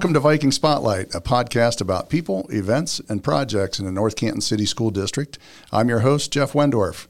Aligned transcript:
Welcome 0.00 0.14
to 0.14 0.20
Viking 0.20 0.50
Spotlight, 0.50 1.14
a 1.14 1.20
podcast 1.20 1.82
about 1.82 2.08
people, 2.08 2.48
events, 2.50 3.02
and 3.10 3.22
projects 3.22 3.78
in 3.78 3.84
the 3.84 3.92
North 3.92 4.16
Canton 4.16 4.40
City 4.40 4.64
School 4.64 4.90
District. 4.90 5.38
I'm 5.72 5.90
your 5.90 5.98
host, 5.98 6.32
Jeff 6.32 6.54
Wendorf. 6.54 7.06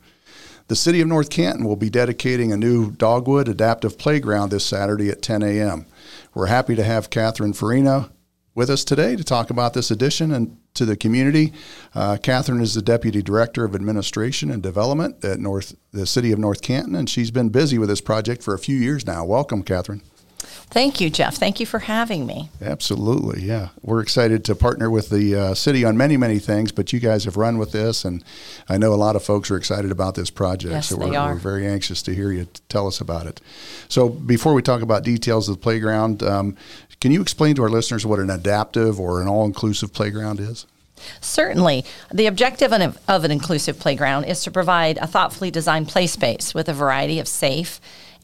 The 0.67 0.75
City 0.75 1.01
of 1.01 1.07
North 1.07 1.31
Canton 1.31 1.65
will 1.65 1.77
be 1.77 1.89
dedicating 1.89 2.53
a 2.53 2.57
new 2.57 2.91
Dogwood 2.91 3.47
Adaptive 3.47 3.97
Playground 3.97 4.51
this 4.51 4.67
Saturday 4.67 5.09
at 5.09 5.23
10 5.23 5.45
a.m. 5.45 5.87
We're 6.35 6.47
happy 6.47 6.75
to 6.75 6.83
have 6.83 7.11
Catherine 7.11 7.53
Farina 7.53 8.11
with 8.57 8.69
us 8.69 8.83
today 8.83 9.15
to 9.15 9.23
talk 9.23 9.51
about 9.51 9.73
this 9.73 9.93
addition 9.93 10.33
and 10.33 10.59
to 10.75 10.85
the 10.85 10.97
community. 10.97 11.53
Uh, 11.95 12.17
Catherine 12.21 12.61
is 12.61 12.75
the 12.75 12.83
Deputy 12.83 13.23
Director 13.23 13.65
of 13.65 13.77
Administration 13.77 14.51
and 14.51 14.65
Development 14.65 15.25
at 15.25 15.39
North, 15.39 15.77
the 15.93 16.07
City 16.07 16.33
of 16.33 16.41
North 16.41 16.61
Canton, 16.61 16.97
and 16.97 17.09
she's 17.09 17.31
been 17.31 17.51
busy 17.51 17.79
with 17.79 17.89
this 17.89 18.01
project 18.01 18.43
for 18.43 18.53
a 18.53 18.59
few 18.59 18.77
years 18.77 19.07
now. 19.07 19.25
Welcome, 19.25 19.63
Catherine. 19.63 20.03
Thank 20.71 21.01
you, 21.01 21.11
Jeff. 21.11 21.35
Thank 21.35 21.59
you 21.59 21.67
for 21.67 21.81
having 21.81 22.27
me. 22.27 22.49
Absolutely, 22.63 23.43
yeah. 23.43 23.71
We're 23.83 24.01
excited 24.01 24.45
to 24.45 24.55
partner 24.55 24.89
with 24.89 25.11
the 25.11 25.35
uh, 25.35 25.55
city 25.55 25.85
on 25.85 25.97
many, 25.97 26.17
many 26.17 26.39
things, 26.39 26.71
but 26.71 26.93
you 26.93 27.01
guys 27.01 27.25
have 27.25 27.37
run 27.37 27.59
with 27.59 27.73
this, 27.73 28.05
and 28.05 28.25
I 28.69 28.79
know 28.79 28.93
a 28.93 28.95
lot 28.95 29.17
of 29.17 29.25
folks 29.25 29.51
are 29.51 29.57
excited 29.57 29.91
about 29.91 30.15
this 30.15 30.31
project. 30.31 30.73
Yes, 30.73 30.89
so 30.89 30.97
they 30.97 31.11
we're, 31.11 31.19
are. 31.19 31.33
we're 31.35 31.41
very 31.41 31.67
anxious 31.67 32.03
to 32.03 32.15
hear 32.15 32.31
you 32.31 32.47
tell 32.69 32.87
us 32.87 33.01
about 33.01 33.27
it. 33.27 33.41
So 33.89 34.09
before 34.09 34.55
we 34.55 34.63
talk 34.63 34.81
about 34.81 35.03
details 35.03 35.49
of 35.49 35.57
the 35.57 35.61
playground, 35.61 36.23
um, 36.23 36.57
can 37.01 37.11
you 37.11 37.21
explain 37.21 37.57
to 37.57 37.63
our 37.63 37.71
listeners 37.71 38.07
what 38.07 38.21
an 38.21 38.31
adaptive 38.31 39.01
or 39.01 39.21
an 39.21 39.27
all-inclusive 39.27 39.93
playground 39.93 40.39
is? 40.39 40.67
Certainly. 41.21 41.85
The 42.13 42.27
objective 42.27 42.73
of 42.73 43.25
an 43.25 43.31
inclusive 43.31 43.79
playground 43.81 44.25
is 44.25 44.45
to 44.45 44.51
provide 44.51 44.99
a 44.99 45.07
thoughtfully 45.07 45.51
designed 45.51 45.89
play 45.89 46.07
space 46.07 46.55
with 46.55 46.69
a 46.69 46.75
variety 46.75 47.19
of 47.19 47.27
safe, 47.27 47.81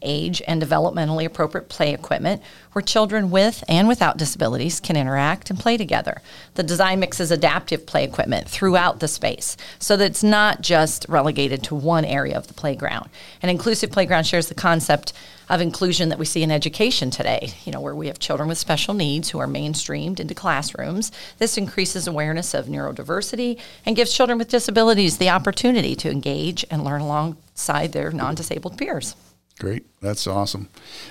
age, 0.07 0.41
and 0.47 0.62
developmentally 0.62 1.25
appropriate 1.25 1.69
play 1.69 1.93
equipment 1.93 2.41
where 2.73 2.83
children 2.83 3.31
with 3.31 3.65
and 3.69 3.89
without 3.89 4.19
disabilities 4.19 4.81
can 4.81 4.97
interact 4.97 5.49
and 5.49 5.59
play 5.59 5.77
together. 5.77 6.21
The 6.55 6.62
design 6.62 7.01
mixes 7.01 7.31
adaptive 7.31 7.87
play 7.87 8.05
equipment 8.05 8.49
throughout 8.49 9.01
the 9.01 9.09
space 9.09 9.57
so 9.79 9.97
that 9.97 10.05
it's 10.05 10.23
not 10.23 10.61
just 10.61 11.07
relegated 11.09 11.62
to 11.65 11.75
one 11.75 12.05
area 12.05 12.37
of 12.37 12.49
the 12.49 12.55
playground. 12.55 13.09
An 13.43 13.49
inclusive 13.49 13.91
playground 13.91 14.25
shares 14.25 14.49
the 14.49 14.55
concept 14.55 15.15
of 15.49 15.61
inclusion 15.61 16.09
that 16.09 16.19
we 16.19 16.25
see 16.25 16.43
in 16.43 16.51
education 16.51 17.11
today, 17.11 17.53
you 17.65 17.73
know, 17.73 17.81
where 17.81 17.95
we 17.95 18.09
have 18.09 18.19
children 18.19 18.49
with 18.49 18.59
special 18.59 18.95
needs 18.95 19.31
who 19.31 19.39
are 19.39 19.47
mainstreamed 19.47 20.21
into 20.21 20.34
classrooms. 20.34 21.12
This 21.39 21.57
increases 21.57 22.07
awareness 22.07 22.53
of 22.53 22.67
neurodiversity 22.67 23.59
and 23.84 23.97
gives 23.97 24.12
children 24.12 24.39
with 24.39 24.49
disabilities 24.49 25.19
the 25.19 25.31
opportunity 25.31 25.95
to 25.97 26.11
engage 26.11 26.65
and 26.71 26.84
learn 26.84 27.01
alongside 27.01 27.93
their 27.93 28.11
non 28.11 28.34
disabled 28.34 28.77
peers. 28.77 29.15
Great, 29.59 29.87
that's 30.03 30.27
awesome. 30.27 30.69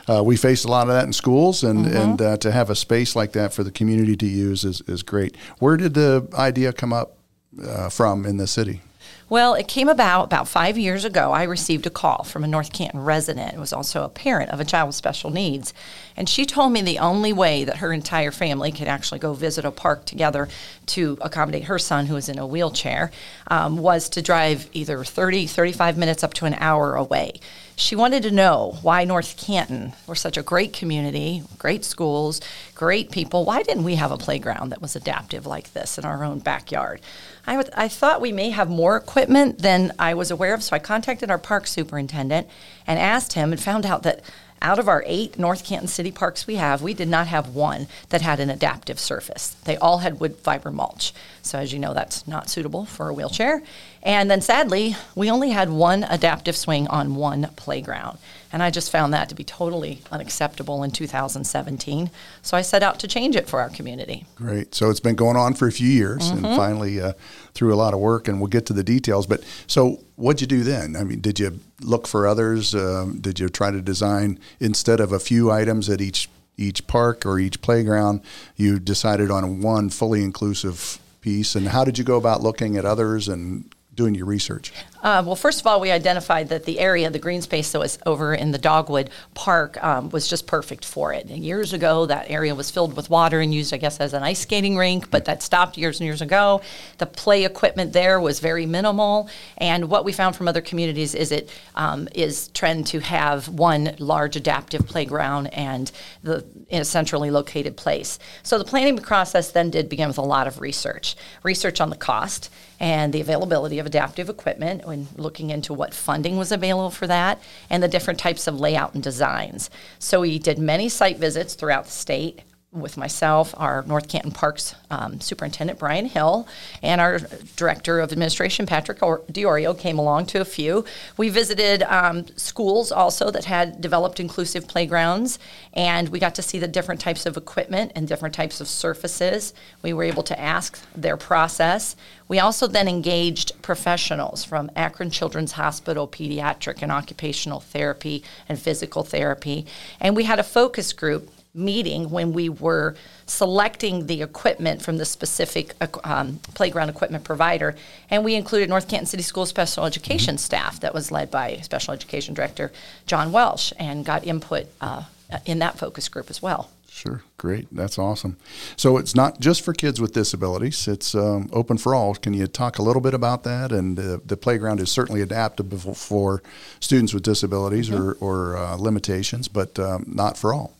Uh, 0.07 0.21
we 0.23 0.37
face 0.37 0.65
a 0.65 0.67
lot 0.67 0.87
of 0.87 0.93
that 0.93 1.05
in 1.05 1.13
schools, 1.13 1.63
and 1.63 1.85
Mm-hmm. 1.85 1.97
and 1.97 2.21
uh, 2.21 2.37
to 2.37 2.51
have 2.51 2.69
a 2.69 2.75
space 2.75 3.15
like 3.15 3.31
that 3.31 3.53
for 3.53 3.63
the 3.63 3.71
community 3.71 4.15
to 4.15 4.27
use 4.27 4.63
is, 4.63 4.81
is 4.87 5.01
great. 5.03 5.35
Where 5.59 5.77
did 5.77 5.95
the 5.95 6.27
idea 6.37 6.71
come 6.71 6.93
up 6.93 7.17
uh, 7.63 7.89
from 7.89 8.25
in 8.25 8.37
the 8.37 8.47
city? 8.47 8.81
Well, 9.27 9.55
it 9.55 9.67
came 9.67 9.89
about 9.89 10.25
about 10.25 10.47
five 10.47 10.77
years 10.77 11.03
ago. 11.03 11.31
I 11.31 11.43
received 11.43 11.87
a 11.87 11.89
call 11.89 12.23
from 12.23 12.43
a 12.43 12.47
North 12.47 12.71
Canton 12.71 13.03
resident 13.03 13.55
who 13.55 13.59
was 13.59 13.73
also 13.73 14.03
a 14.03 14.09
parent 14.09 14.51
of 14.51 14.59
a 14.59 14.65
child 14.65 14.87
with 14.87 14.95
special 14.95 15.31
needs. 15.31 15.73
And 16.15 16.29
she 16.29 16.45
told 16.45 16.71
me 16.71 16.83
the 16.83 16.99
only 16.99 17.33
way 17.33 17.63
that 17.63 17.77
her 17.77 17.91
entire 17.91 18.29
family 18.29 18.71
could 18.71 18.87
actually 18.87 19.17
go 19.17 19.33
visit 19.33 19.65
a 19.65 19.71
park 19.71 20.05
together 20.05 20.47
to 20.87 21.17
accommodate 21.21 21.63
her 21.63 21.79
son, 21.79 22.05
who 22.05 22.13
was 22.13 22.29
in 22.29 22.37
a 22.37 22.45
wheelchair, 22.45 23.09
um, 23.47 23.77
was 23.77 24.09
to 24.09 24.21
drive 24.21 24.69
either 24.73 25.03
30, 25.03 25.47
35 25.47 25.97
minutes 25.97 26.23
up 26.23 26.35
to 26.35 26.45
an 26.45 26.53
hour 26.59 26.93
away. 26.93 27.39
She 27.77 27.95
wanted 27.95 28.23
to 28.23 28.31
know 28.31 28.77
why 28.83 29.03
North 29.03 29.35
Canton, 29.37 29.93
we're 30.07 30.15
such 30.15 30.37
a 30.37 30.43
great 30.43 30.71
community, 30.71 31.43
great 31.57 31.83
schools, 31.83 32.39
great 32.73 33.11
people, 33.11 33.43
why 33.43 33.63
didn't 33.63 33.83
we 33.83 33.95
have 33.95 34.11
a 34.11 34.17
playground 34.17 34.71
that 34.71 34.81
was 34.81 34.95
adaptive 34.95 35.45
like 35.45 35.73
this 35.73 35.97
in 35.97 36.05
our 36.05 36.23
own 36.23 36.39
backyard? 36.39 37.01
I, 37.45 37.57
would, 37.57 37.69
I 37.75 37.89
thought 37.89 38.21
we 38.21 38.31
may 38.31 38.49
have 38.51 38.69
more 38.69 38.99
equipment 39.15 39.59
than 39.59 39.93
I 39.97 40.13
was 40.13 40.29
aware 40.29 40.53
of, 40.53 40.61
so 40.61 40.75
I 40.75 40.79
contacted 40.79 41.31
our 41.31 41.37
park 41.37 41.67
superintendent 41.67 42.49
and 42.85 42.99
asked 42.99 43.31
him 43.31 43.53
and 43.53 43.61
found 43.61 43.85
out 43.85 44.03
that 44.03 44.19
out 44.61 44.79
of 44.79 44.87
our 44.87 45.03
eight 45.05 45.37
North 45.37 45.63
Canton 45.63 45.87
City 45.87 46.11
parks 46.11 46.47
we 46.47 46.55
have, 46.55 46.81
we 46.81 46.93
did 46.93 47.07
not 47.07 47.27
have 47.27 47.49
one 47.49 47.87
that 48.09 48.21
had 48.21 48.39
an 48.39 48.49
adaptive 48.49 48.99
surface. 48.99 49.49
They 49.65 49.77
all 49.77 49.99
had 49.99 50.19
wood 50.19 50.37
fiber 50.37 50.71
mulch. 50.71 51.13
So, 51.43 51.59
as 51.59 51.71
you 51.71 51.77
know, 51.79 51.93
that's 51.93 52.27
not 52.27 52.49
suitable 52.49 52.85
for 52.85 53.09
a 53.09 53.13
wheelchair. 53.13 53.61
And 54.01 54.29
then 54.31 54.41
sadly, 54.41 54.95
we 55.15 55.29
only 55.29 55.49
had 55.51 55.69
one 55.69 56.03
adaptive 56.03 56.55
swing 56.55 56.87
on 56.87 57.15
one 57.15 57.49
playground. 57.55 58.17
And 58.51 58.63
I 58.63 58.69
just 58.71 58.91
found 58.91 59.13
that 59.13 59.29
to 59.29 59.35
be 59.35 59.43
totally 59.43 60.01
unacceptable 60.11 60.81
in 60.83 60.91
2017. 60.91 62.09
So 62.41 62.55
I 62.57 62.61
set 62.61 62.83
out 62.83 62.99
to 62.99 63.07
change 63.07 63.35
it 63.35 63.47
for 63.49 63.59
our 63.61 63.69
community. 63.69 64.25
Great. 64.35 64.73
So 64.73 64.89
it's 64.89 64.99
been 64.99 65.15
going 65.15 65.35
on 65.37 65.53
for 65.53 65.67
a 65.67 65.71
few 65.71 65.89
years, 65.89 66.31
Mm-hmm. 66.31 66.45
and 66.45 66.55
finally 66.55 67.01
uh, 67.01 67.13
through 67.53 67.73
a 67.73 67.75
lot 67.75 67.93
of 67.93 67.99
work, 67.99 68.27
and 68.27 68.39
we'll 68.39 68.47
get 68.47 68.65
to 68.67 68.73
the 68.73 68.83
details. 68.83 69.27
But 69.27 69.43
so, 69.67 69.99
what'd 70.15 70.41
you 70.41 70.47
do 70.47 70.63
then? 70.63 70.95
I 70.95 71.03
mean, 71.03 71.21
did 71.21 71.39
you 71.39 71.59
look 71.81 72.07
for 72.07 72.27
others? 72.27 72.73
Um, 72.73 73.19
did 73.19 73.39
you 73.39 73.49
try 73.49 73.71
to 73.71 73.81
design 73.81 74.39
instead 74.59 74.99
of 74.99 75.11
a 75.11 75.19
few 75.19 75.51
items 75.51 75.89
at 75.89 76.01
each 76.01 76.29
each 76.57 76.87
park 76.87 77.25
or 77.25 77.39
each 77.39 77.61
playground? 77.61 78.21
You 78.55 78.79
decided 78.79 79.29
on 79.29 79.61
one 79.61 79.89
fully 79.89 80.23
inclusive 80.23 80.99
piece. 81.21 81.55
And 81.55 81.67
how 81.69 81.83
did 81.83 81.97
you 81.97 82.03
go 82.03 82.17
about 82.17 82.41
looking 82.41 82.77
at 82.77 82.85
others 82.85 83.27
and 83.27 83.73
doing 83.93 84.15
your 84.15 84.25
research? 84.25 84.71
Uh, 85.01 85.23
well, 85.25 85.35
first 85.35 85.59
of 85.59 85.67
all, 85.67 85.79
we 85.79 85.91
identified 85.91 86.49
that 86.49 86.65
the 86.65 86.79
area, 86.79 87.09
the 87.09 87.19
green 87.19 87.41
space 87.41 87.71
that 87.71 87.79
was 87.79 87.99
over 88.05 88.33
in 88.33 88.51
the 88.51 88.57
Dogwood 88.57 89.09
Park, 89.33 89.81
um, 89.83 90.09
was 90.09 90.27
just 90.27 90.47
perfect 90.47 90.83
for 90.83 91.13
it. 91.13 91.27
And 91.29 91.43
years 91.43 91.73
ago, 91.73 92.05
that 92.05 92.29
area 92.29 92.55
was 92.55 92.71
filled 92.71 92.95
with 92.95 93.09
water 93.09 93.39
and 93.39 93.53
used, 93.53 93.73
I 93.73 93.77
guess, 93.77 93.99
as 93.99 94.13
an 94.13 94.23
ice 94.23 94.39
skating 94.39 94.77
rink, 94.77 95.11
but 95.11 95.25
that 95.25 95.43
stopped 95.43 95.77
years 95.77 95.99
and 95.99 96.05
years 96.05 96.21
ago. 96.21 96.61
The 96.97 97.05
play 97.05 97.45
equipment 97.45 97.93
there 97.93 98.19
was 98.19 98.39
very 98.39 98.65
minimal. 98.65 99.29
And 99.57 99.89
what 99.89 100.05
we 100.05 100.11
found 100.11 100.35
from 100.35 100.47
other 100.47 100.61
communities 100.61 101.13
is 101.13 101.31
it 101.31 101.49
um, 101.75 102.07
is 102.15 102.47
trend 102.49 102.87
to 102.87 102.99
have 102.99 103.47
one 103.49 103.95
large 103.99 104.35
adaptive 104.35 104.87
playground 104.87 105.47
and 105.47 105.91
the 106.23 106.45
in 106.69 106.81
a 106.81 106.85
centrally 106.85 107.29
located 107.29 107.77
place. 107.77 108.17
So 108.43 108.57
the 108.57 108.65
planning 108.65 108.97
process 108.97 109.51
then 109.51 109.69
did 109.69 109.87
begin 109.87 110.07
with 110.07 110.17
a 110.17 110.23
lot 110.23 110.47
of 110.47 110.59
research, 110.59 111.15
research 111.43 111.79
on 111.79 111.89
the 111.89 111.95
cost 111.95 112.49
and 112.79 113.13
the 113.13 113.21
availability 113.21 113.79
of 113.79 113.85
adaptive 113.85 114.29
equipment 114.29 114.83
when 114.95 115.07
looking 115.15 115.49
into 115.49 115.73
what 115.73 115.93
funding 115.93 116.37
was 116.37 116.51
available 116.51 116.89
for 116.89 117.07
that 117.07 117.41
and 117.69 117.83
the 117.83 117.87
different 117.87 118.19
types 118.19 118.47
of 118.47 118.59
layout 118.59 118.93
and 118.93 119.03
designs. 119.03 119.69
So 119.99 120.21
we 120.21 120.39
did 120.39 120.57
many 120.57 120.89
site 120.89 121.17
visits 121.17 121.53
throughout 121.53 121.85
the 121.85 121.91
state 121.91 122.41
with 122.75 122.97
myself, 122.97 123.53
our 123.57 123.83
North 123.83 124.07
Canton 124.07 124.31
Parks 124.31 124.75
um, 124.91 125.19
Superintendent 125.21 125.79
Brian 125.79 126.05
Hill, 126.05 126.47
and 126.83 126.99
our 126.99 127.19
Director 127.55 127.99
of 127.99 128.11
Administration 128.11 128.65
Patrick 128.65 128.99
Diorio 128.99 129.77
came 129.77 129.97
along 129.97 130.27
to 130.27 130.41
a 130.41 130.45
few. 130.45 130.85
We 131.17 131.29
visited 131.29 131.83
um, 131.83 132.25
schools 132.35 132.91
also 132.91 133.31
that 133.31 133.45
had 133.45 133.81
developed 133.81 134.19
inclusive 134.19 134.67
playgrounds, 134.67 135.39
and 135.73 136.09
we 136.09 136.19
got 136.19 136.35
to 136.35 136.41
see 136.41 136.59
the 136.59 136.67
different 136.67 137.01
types 137.01 137.25
of 137.25 137.37
equipment 137.37 137.91
and 137.95 138.07
different 138.07 138.35
types 138.35 138.59
of 138.61 138.67
surfaces. 138.67 139.53
We 139.81 139.93
were 139.93 140.03
able 140.03 140.23
to 140.23 140.39
ask 140.39 140.79
their 140.95 141.17
process. 141.17 141.95
We 142.27 142.39
also 142.39 142.67
then 142.67 142.87
engaged 142.87 143.61
professionals 143.61 144.43
from 144.43 144.71
Akron 144.75 145.11
Children's 145.11 145.53
Hospital, 145.53 146.07
pediatric 146.07 146.81
and 146.81 146.91
occupational 146.91 147.59
therapy, 147.59 148.23
and 148.49 148.59
physical 148.59 149.03
therapy, 149.03 149.65
and 149.99 150.15
we 150.15 150.23
had 150.23 150.39
a 150.39 150.43
focus 150.43 150.91
group 150.91 151.29
meeting 151.55 152.09
when 152.09 152.33
we 152.33 152.49
were 152.49 152.95
selecting 153.25 154.07
the 154.07 154.21
equipment 154.21 154.81
from 154.81 154.97
the 154.97 155.05
specific 155.05 155.73
um, 156.03 156.39
playground 156.53 156.89
equipment 156.89 157.23
provider. 157.23 157.75
And 158.09 158.23
we 158.23 158.35
included 158.35 158.69
North 158.69 158.87
Canton 158.87 159.07
City 159.07 159.23
Schools 159.23 159.49
special 159.49 159.85
education 159.85 160.37
staff 160.37 160.79
that 160.81 160.93
was 160.93 161.11
led 161.11 161.31
by 161.31 161.57
Special 161.57 161.93
Education 161.93 162.33
Director 162.33 162.71
John 163.07 163.31
Welsh 163.31 163.71
and 163.79 164.05
got 164.05 164.25
input 164.25 164.67
uh, 164.81 165.03
in 165.45 165.59
that 165.59 165.77
focus 165.77 166.09
group 166.09 166.29
as 166.29 166.41
well. 166.41 166.69
Sure, 166.95 167.23
great. 167.37 167.67
That's 167.75 167.99
awesome. 167.99 168.37
So 168.77 168.95
it's 168.95 169.15
not 169.15 169.41
just 169.41 169.63
for 169.63 169.73
kids 169.73 169.99
with 169.99 170.13
disabilities; 170.13 170.87
it's 170.87 171.13
um, 171.13 171.49
open 171.51 171.77
for 171.77 171.93
all. 171.93 172.15
Can 172.15 172.33
you 172.33 172.47
talk 172.47 172.79
a 172.79 172.81
little 172.81 173.01
bit 173.01 173.13
about 173.13 173.43
that? 173.43 173.73
And 173.73 173.99
uh, 173.99 174.19
the 174.25 174.37
playground 174.37 174.79
is 174.79 174.89
certainly 174.89 175.19
adaptable 175.19 175.93
for 175.93 176.41
students 176.79 177.13
with 177.13 177.23
disabilities 177.23 177.91
or, 177.91 178.13
or 178.21 178.55
uh, 178.55 178.77
limitations, 178.77 179.49
but 179.49 179.77
um, 179.77 180.05
not 180.07 180.37
for 180.37 180.53
all. 180.53 180.71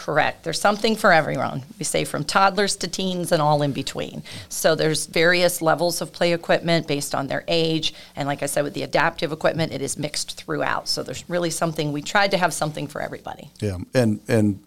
Correct. 0.00 0.44
There's 0.44 0.58
something 0.58 0.96
for 0.96 1.12
everyone. 1.12 1.62
We 1.78 1.84
say 1.84 2.04
from 2.04 2.24
toddlers 2.24 2.74
to 2.76 2.88
teens 2.88 3.32
and 3.32 3.42
all 3.42 3.60
in 3.60 3.72
between. 3.72 4.22
So 4.48 4.74
there's 4.74 5.04
various 5.04 5.60
levels 5.60 6.00
of 6.00 6.10
play 6.10 6.32
equipment 6.32 6.88
based 6.88 7.14
on 7.14 7.26
their 7.26 7.44
age. 7.46 7.92
And 8.16 8.26
like 8.26 8.42
I 8.42 8.46
said, 8.46 8.64
with 8.64 8.72
the 8.72 8.82
adaptive 8.82 9.30
equipment, 9.30 9.74
it 9.74 9.82
is 9.82 9.98
mixed 9.98 10.38
throughout. 10.38 10.88
So 10.88 11.02
there's 11.02 11.28
really 11.28 11.50
something, 11.50 11.92
we 11.92 12.00
tried 12.00 12.30
to 12.30 12.38
have 12.38 12.54
something 12.54 12.86
for 12.86 13.02
everybody. 13.02 13.50
Yeah, 13.60 13.76
and 13.92 14.20
and 14.26 14.60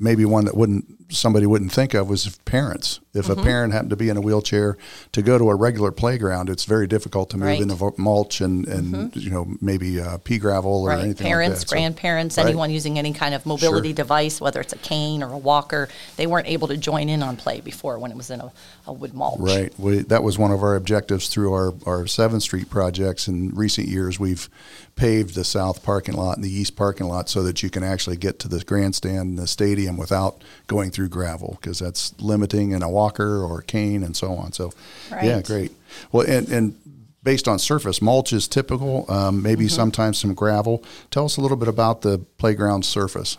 maybe 0.00 0.24
one 0.24 0.46
that 0.46 0.56
wouldn't 0.56 1.03
somebody 1.10 1.46
wouldn't 1.46 1.70
think 1.72 1.94
of 1.94 2.08
was 2.08 2.26
if 2.26 2.44
parents. 2.44 3.00
If 3.12 3.26
Mm-hmm. 3.26 3.38
a 3.40 3.42
parent 3.44 3.72
happened 3.72 3.90
to 3.90 3.96
be 3.96 4.08
in 4.08 4.16
a 4.16 4.20
wheelchair 4.20 4.76
to 5.12 5.22
go 5.22 5.38
to 5.38 5.48
a 5.50 5.54
regular 5.54 5.92
playground, 5.92 6.50
it's 6.50 6.64
very 6.64 6.88
difficult 6.88 7.30
to 7.30 7.36
move 7.36 7.46
Right. 7.46 7.60
Mm-hmm. 7.60 7.70
into 7.70 8.02
mulch 8.02 8.40
and, 8.40 8.66
and 8.66 9.14
you 9.14 9.30
know 9.30 9.46
maybe 9.60 10.00
uh, 10.00 10.18
pea 10.18 10.38
gravel 10.38 10.82
or 10.82 10.88
Right, 10.88 11.04
anything 11.04 11.24
parents, 11.28 11.60
like 11.60 11.60
that. 11.60 11.68
So- 11.68 11.74
grandparents, 11.76 12.36
Right. 12.38 12.46
anyone 12.46 12.70
using 12.72 12.98
any 12.98 13.12
kind 13.12 13.32
of 13.34 13.46
mobility 13.46 13.90
Sure. 13.90 13.94
device, 13.94 14.40
whether 14.40 14.60
it's 14.60 14.72
a 14.72 14.78
cane 14.78 15.22
or 15.22 15.30
a 15.32 15.38
walker, 15.38 15.88
they 16.16 16.26
weren't 16.26 16.48
able 16.48 16.66
to 16.68 16.76
join 16.76 17.08
in 17.08 17.22
on 17.22 17.36
play 17.36 17.60
before 17.60 18.00
when 18.00 18.10
it 18.10 18.16
was 18.16 18.30
in 18.30 18.40
a, 18.40 18.50
a 18.88 18.92
wood 18.92 19.14
mulch. 19.14 19.38
Right. 19.38 19.72
We, 19.78 19.98
that 19.98 20.24
was 20.24 20.36
one 20.36 20.50
of 20.50 20.62
our 20.64 20.74
objectives 20.74 21.28
through 21.28 21.52
our, 21.52 21.68
our 21.86 22.04
7th 22.06 22.42
Street 22.42 22.68
projects. 22.68 23.28
In 23.28 23.54
recent 23.54 23.86
years, 23.86 24.18
we've 24.18 24.48
paved 24.96 25.34
the 25.36 25.44
south 25.44 25.84
parking 25.84 26.14
lot 26.14 26.36
and 26.36 26.44
the 26.44 26.52
east 26.52 26.74
parking 26.74 27.06
lot 27.06 27.28
so 27.28 27.42
that 27.44 27.62
you 27.62 27.70
can 27.70 27.84
actually 27.84 28.16
get 28.16 28.40
to 28.40 28.48
the 28.48 28.60
grandstand 28.64 29.30
and 29.30 29.38
the 29.38 29.46
stadium 29.46 29.96
without 29.96 30.42
going 30.66 30.90
through 30.90 31.03
gravel 31.08 31.58
because 31.60 31.78
that's 31.78 32.14
limiting 32.20 32.72
in 32.72 32.82
a 32.82 32.88
walker 32.90 33.42
or 33.42 33.62
cane 33.62 34.02
and 34.02 34.16
so 34.16 34.32
on. 34.34 34.52
So, 34.52 34.72
yeah, 35.10 35.42
great. 35.42 35.72
Well, 36.12 36.26
and, 36.28 36.48
and 36.48 36.76
based 37.22 37.48
on 37.48 37.58
surface, 37.58 38.02
mulch 38.02 38.32
is 38.32 38.46
typical, 38.48 39.10
um, 39.10 39.42
maybe 39.42 39.64
Mm-hmm. 39.64 39.74
sometimes 39.74 40.18
some 40.18 40.34
gravel. 40.34 40.82
Tell 41.10 41.24
us 41.24 41.36
a 41.36 41.40
little 41.40 41.56
bit 41.56 41.68
about 41.68 42.02
the 42.02 42.18
playground 42.38 42.84
surface. 42.84 43.38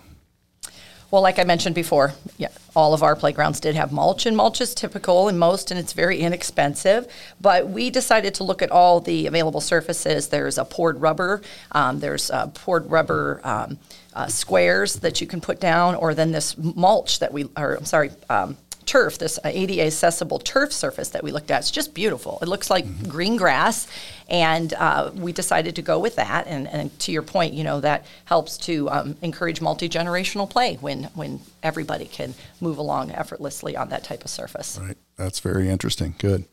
Well, 1.11 1.21
like 1.21 1.39
I 1.39 1.43
mentioned 1.43 1.75
before, 1.75 2.13
yeah, 2.37 2.49
all 2.75 2.93
of 2.93 3.03
our 3.03 3.15
playgrounds 3.15 3.59
did 3.59 3.75
have 3.75 3.91
mulch, 3.91 4.25
and 4.25 4.35
mulch 4.35 4.59
is 4.59 4.73
typical 4.73 5.29
in 5.29 5.37
most, 5.37 5.71
and 5.71 5.79
it's 5.79 5.93
very 5.93 6.19
inexpensive. 6.19 7.07
But 7.39 7.69
we 7.69 7.89
decided 7.89 8.33
to 8.35 8.43
look 8.43 8.61
at 8.61 8.71
all 8.71 8.99
the 8.99 9.27
available 9.27 9.61
surfaces. 9.61 10.29
There's 10.29 10.57
a 10.57 10.65
poured 10.65 10.99
rubber, 10.99 11.41
um, 11.71 11.99
there's 11.99 12.31
uh, 12.31 12.47
poured 12.47 12.89
rubber 12.89 13.39
um, 13.43 13.77
uh, 14.13 14.27
squares 14.27 14.95
that 14.97 15.21
you 15.21 15.27
can 15.27 15.41
put 15.41 15.59
down, 15.59 15.95
or 15.95 16.13
then 16.13 16.31
this 16.31 16.57
mulch 16.57 17.19
that 17.19 17.31
we, 17.31 17.45
or 17.55 17.75
I'm 17.75 17.85
sorry, 17.85 18.11
um, 18.29 18.57
turf, 18.85 19.17
this 19.17 19.39
ADA 19.43 19.85
accessible 19.85 20.39
turf 20.39 20.71
surface 20.71 21.09
that 21.09 21.23
we 21.23 21.31
looked 21.31 21.51
at. 21.51 21.59
It's 21.59 21.71
just 21.71 21.93
beautiful. 21.93 22.39
It 22.41 22.47
looks 22.47 22.69
like 22.69 23.09
green 23.09 23.35
grass, 23.35 23.87
and 24.29 24.73
uh, 24.73 25.11
we 25.13 25.31
decided 25.31 25.75
to 25.75 25.81
go 25.81 25.99
with 25.99 26.15
that. 26.15 26.47
And, 26.47 26.67
and 26.67 26.97
to 26.99 27.11
your 27.11 27.21
point, 27.21 27.53
you 27.53 27.63
know 27.63 27.79
that 27.81 28.05
helps 28.25 28.57
to 28.59 28.89
um, 28.89 29.17
encourage 29.21 29.61
multi 29.61 29.89
generational 29.89 30.49
play 30.49 30.75
when 30.75 31.05
when 31.15 31.39
everybody 31.63 32.05
can 32.05 32.33
move 32.61 32.77
along 32.77 33.11
effortlessly 33.11 33.75
on 33.75 33.89
that 33.89 34.03
type 34.03 34.23
of 34.23 34.29
surface. 34.29 34.79
Right. 34.81 34.97
That's 35.17 35.39
very 35.39 35.69
interesting. 35.69 36.15
Good. 36.17 36.45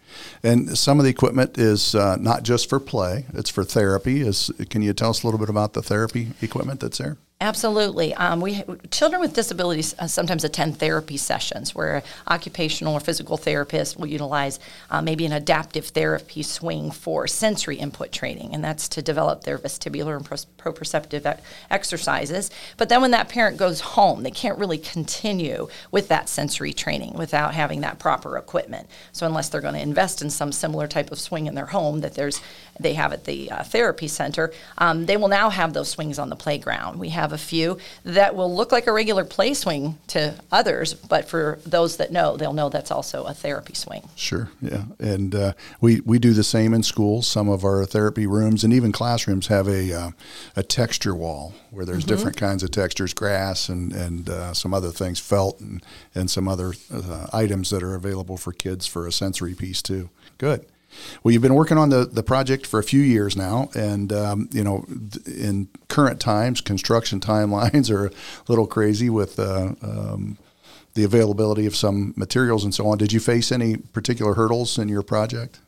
And 0.42 0.78
some 0.78 1.00
of 1.00 1.04
the 1.04 1.10
equipment 1.10 1.58
is 1.58 1.94
uh, 1.94 2.16
not 2.16 2.44
just 2.44 2.68
for 2.68 2.78
play; 2.78 3.26
it's 3.34 3.50
for 3.50 3.64
therapy. 3.64 4.20
Is 4.20 4.50
can 4.70 4.82
you 4.82 4.92
tell 4.92 5.10
us 5.10 5.22
a 5.22 5.26
little 5.26 5.40
bit 5.40 5.48
about 5.48 5.72
the 5.72 5.82
therapy 5.82 6.32
equipment 6.40 6.80
that's 6.80 6.98
there? 6.98 7.16
Absolutely. 7.42 8.14
Um, 8.14 8.40
we 8.40 8.62
children 8.92 9.20
with 9.20 9.34
disabilities 9.34 9.96
uh, 9.98 10.06
sometimes 10.06 10.44
attend 10.44 10.78
therapy 10.78 11.16
sessions 11.16 11.74
where 11.74 12.04
occupational 12.28 12.94
or 12.94 13.00
physical 13.00 13.36
therapists 13.36 13.98
will 13.98 14.06
utilize 14.06 14.60
uh, 14.92 15.02
maybe 15.02 15.26
an 15.26 15.32
adaptive 15.32 15.86
therapy 15.86 16.44
swing 16.44 16.92
for 16.92 17.26
sensory 17.26 17.78
input 17.78 18.12
training, 18.12 18.54
and 18.54 18.62
that's 18.62 18.88
to 18.90 19.02
develop 19.02 19.42
their 19.42 19.58
vestibular 19.58 20.16
and 20.16 20.24
proprioceptive 20.56 21.40
exercises. 21.68 22.52
But 22.76 22.88
then 22.88 23.00
when 23.00 23.10
that 23.10 23.28
parent 23.28 23.56
goes 23.56 23.80
home, 23.80 24.22
they 24.22 24.30
can't 24.30 24.56
really 24.56 24.78
continue 24.78 25.66
with 25.90 26.06
that 26.08 26.28
sensory 26.28 26.72
training 26.72 27.14
without 27.14 27.54
having 27.54 27.80
that 27.80 27.98
proper 27.98 28.38
equipment. 28.38 28.88
So 29.10 29.26
unless 29.26 29.48
they're 29.48 29.60
going 29.60 29.74
to 29.74 29.80
invest 29.80 30.22
in 30.22 30.30
some 30.30 30.52
similar 30.52 30.86
type 30.86 31.10
of 31.10 31.18
swing 31.18 31.48
in 31.48 31.56
their 31.56 31.66
home 31.66 32.02
that 32.02 32.14
there's 32.14 32.40
they 32.80 32.94
have 32.94 33.12
at 33.12 33.24
the 33.24 33.50
uh, 33.50 33.62
therapy 33.64 34.08
center, 34.08 34.52
um, 34.78 35.06
they 35.06 35.16
will 35.16 35.28
now 35.28 35.50
have 35.50 35.72
those 35.72 35.90
swings 35.90 36.18
on 36.18 36.30
the 36.30 36.36
playground. 36.36 36.98
We 36.98 37.10
have 37.10 37.31
a 37.32 37.38
few 37.38 37.78
that 38.04 38.34
will 38.34 38.54
look 38.54 38.72
like 38.72 38.86
a 38.86 38.92
regular 38.92 39.24
play 39.24 39.54
swing 39.54 39.98
to 40.08 40.34
others, 40.50 40.94
but 40.94 41.28
for 41.28 41.58
those 41.64 41.96
that 41.96 42.12
know, 42.12 42.36
they'll 42.36 42.52
know 42.52 42.68
that's 42.68 42.90
also 42.90 43.24
a 43.24 43.34
therapy 43.34 43.74
swing. 43.74 44.08
Sure. 44.16 44.50
Yeah. 44.60 44.84
And 44.98 45.34
uh, 45.34 45.52
we 45.80 46.00
we 46.00 46.18
do 46.18 46.32
the 46.32 46.44
same 46.44 46.74
in 46.74 46.82
schools. 46.82 47.26
Some 47.26 47.48
of 47.48 47.64
our 47.64 47.84
therapy 47.84 48.26
rooms 48.26 48.64
and 48.64 48.72
even 48.72 48.92
classrooms 48.92 49.48
have 49.48 49.68
a 49.68 49.92
uh, 49.92 50.10
a 50.56 50.62
texture 50.62 51.14
wall 51.14 51.54
where 51.70 51.84
there's 51.84 52.04
different 52.04 52.36
kinds 52.36 52.62
of 52.62 52.70
textures, 52.70 53.14
grass 53.14 53.68
and 53.68 53.92
and 53.92 54.28
uh, 54.28 54.54
some 54.54 54.74
other 54.74 54.90
things, 54.90 55.18
felt 55.18 55.60
and 55.60 55.82
and 56.14 56.30
some 56.30 56.48
other 56.48 56.74
uh, 56.92 57.26
items 57.32 57.70
that 57.70 57.82
are 57.82 57.94
available 57.94 58.36
for 58.36 58.52
kids 58.52 58.86
for 58.86 59.06
a 59.06 59.12
sensory 59.12 59.54
piece 59.54 59.82
too. 59.82 60.10
Good. 60.38 60.66
Well, 61.22 61.32
you've 61.32 61.42
been 61.42 61.54
working 61.54 61.78
on 61.78 61.90
the, 61.90 62.04
the 62.04 62.22
project 62.22 62.66
for 62.66 62.78
a 62.78 62.84
few 62.84 63.00
years 63.00 63.36
now, 63.36 63.70
and 63.74 64.12
um, 64.12 64.48
you 64.52 64.64
know, 64.64 64.84
in 65.26 65.68
current 65.88 66.20
times, 66.20 66.60
construction 66.60 67.20
timelines 67.20 67.90
are 67.90 68.06
a 68.06 68.12
little 68.48 68.66
crazy 68.66 69.10
with 69.10 69.38
uh, 69.38 69.74
um, 69.82 70.38
the 70.94 71.04
availability 71.04 71.66
of 71.66 71.74
some 71.74 72.12
materials 72.16 72.64
and 72.64 72.74
so 72.74 72.86
on. 72.86 72.98
Did 72.98 73.12
you 73.12 73.20
face 73.20 73.50
any 73.50 73.76
particular 73.76 74.34
hurdles 74.34 74.78
in 74.78 74.88
your 74.88 75.02
project? 75.02 75.60